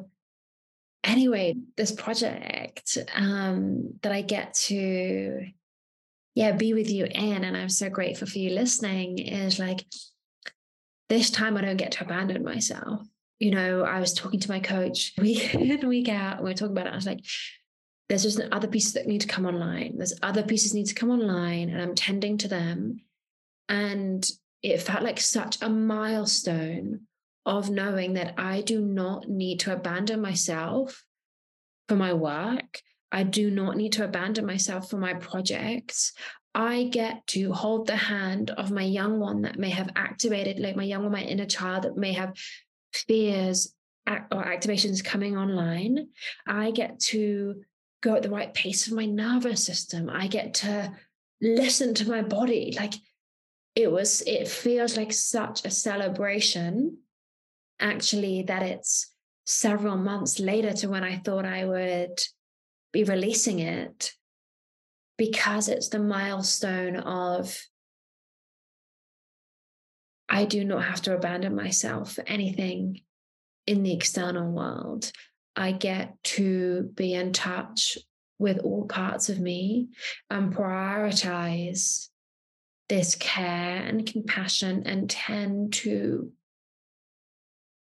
[1.04, 5.46] anyway, this project um, that I get to,
[6.36, 9.86] yeah, be with you in, and I'm so grateful for you listening, is like
[11.10, 13.02] this time I don't get to abandon myself.
[13.42, 16.56] You know, I was talking to my coach week in, week out, and we were
[16.56, 16.94] talking about it.
[16.94, 17.26] I was like,
[18.08, 19.98] there's just other pieces that need to come online.
[19.98, 23.00] There's other pieces need to come online, and I'm tending to them.
[23.68, 24.30] And
[24.62, 27.08] it felt like such a milestone
[27.46, 31.04] of knowing that I do not need to abandon myself
[31.90, 32.82] for my work.
[33.12, 36.14] I do not need to abandon myself for my projects.
[36.54, 40.76] I get to hold the hand of my young one that may have activated, like
[40.76, 42.34] my young one, my inner child that may have
[42.94, 43.74] fears
[44.08, 46.08] or activations coming online.
[46.48, 47.62] I get to
[48.02, 50.10] go at the right pace of my nervous system.
[50.10, 50.92] I get to
[51.42, 52.76] listen to my body.
[52.78, 52.94] Like
[53.76, 56.98] it was, it feels like such a celebration,
[57.80, 59.14] actually, that it's
[59.46, 62.20] several months later to when I thought I would
[62.92, 64.14] be releasing it
[65.18, 67.58] because it's the milestone of
[70.32, 73.02] I do not have to abandon myself for anything
[73.68, 75.12] in the external world.
[75.58, 77.98] I get to be in touch
[78.40, 79.90] with all parts of me
[80.30, 82.08] and prioritize
[82.88, 86.32] this care and compassion and tend to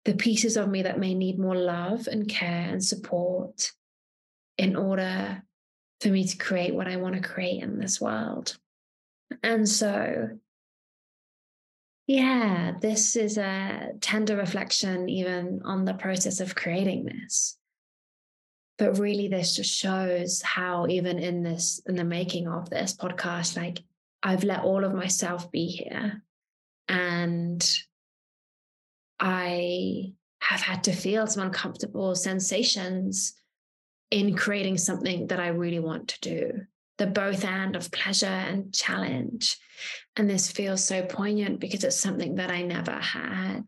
[0.07, 3.73] the pieces of me that may need more love and care and support
[4.57, 5.43] in order
[6.01, 8.57] for me to create what I want to create in this world.
[9.43, 10.31] And so,
[12.13, 17.57] yeah, this is a tender reflection even on the process of creating this.
[18.77, 23.57] But really, this just shows how, even in this, in the making of this podcast,
[23.57, 23.83] like
[24.23, 26.23] I've let all of myself be here.
[26.87, 27.67] And
[29.19, 33.33] I have had to feel some uncomfortable sensations
[34.11, 36.67] in creating something that I really want to do.
[37.03, 39.59] The both and of pleasure and challenge.
[40.15, 43.65] And this feels so poignant because it's something that I never had.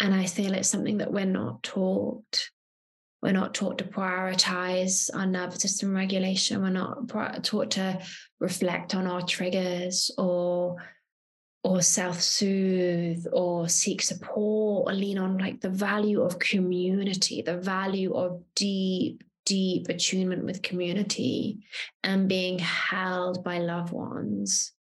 [0.00, 2.48] And I feel it's something that we're not taught.
[3.22, 6.60] We're not taught to prioritize our nervous system regulation.
[6.60, 7.08] We're not
[7.44, 8.00] taught to
[8.40, 10.82] reflect on our triggers or
[11.62, 18.12] or self-soothe or seek support or lean on like the value of community the value
[18.14, 21.64] of deep deep attunement with community
[22.02, 24.72] and being held by loved ones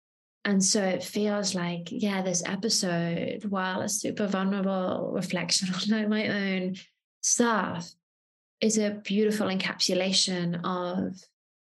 [0.44, 6.28] and so it feels like yeah this episode while a super vulnerable reflection on my
[6.28, 6.74] own
[7.20, 7.90] stuff
[8.60, 11.16] is a beautiful encapsulation of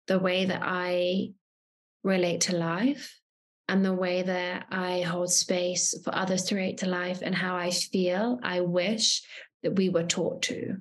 [0.07, 1.29] the way that i
[2.03, 3.19] relate to life
[3.69, 7.55] and the way that I hold space for others to relate to life and how
[7.55, 9.21] I feel, I wish
[9.61, 10.77] that we were taught to.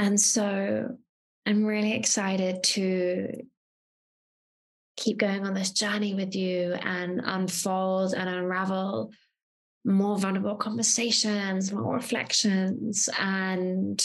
[0.00, 0.96] And so
[1.44, 3.28] I'm really excited to
[4.96, 9.12] keep going on this journey with you and unfold and unravel
[9.84, 14.02] more vulnerable conversations, more reflections, and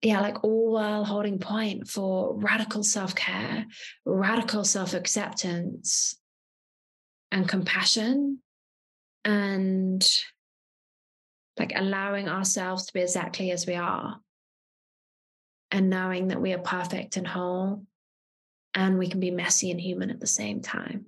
[0.00, 3.66] yeah, like all while holding point for radical self care,
[4.04, 6.16] radical self acceptance,
[7.32, 8.38] and compassion,
[9.24, 10.08] and
[11.58, 14.20] like allowing ourselves to be exactly as we are,
[15.70, 17.84] and knowing that we are perfect and whole,
[18.74, 21.06] and we can be messy and human at the same time.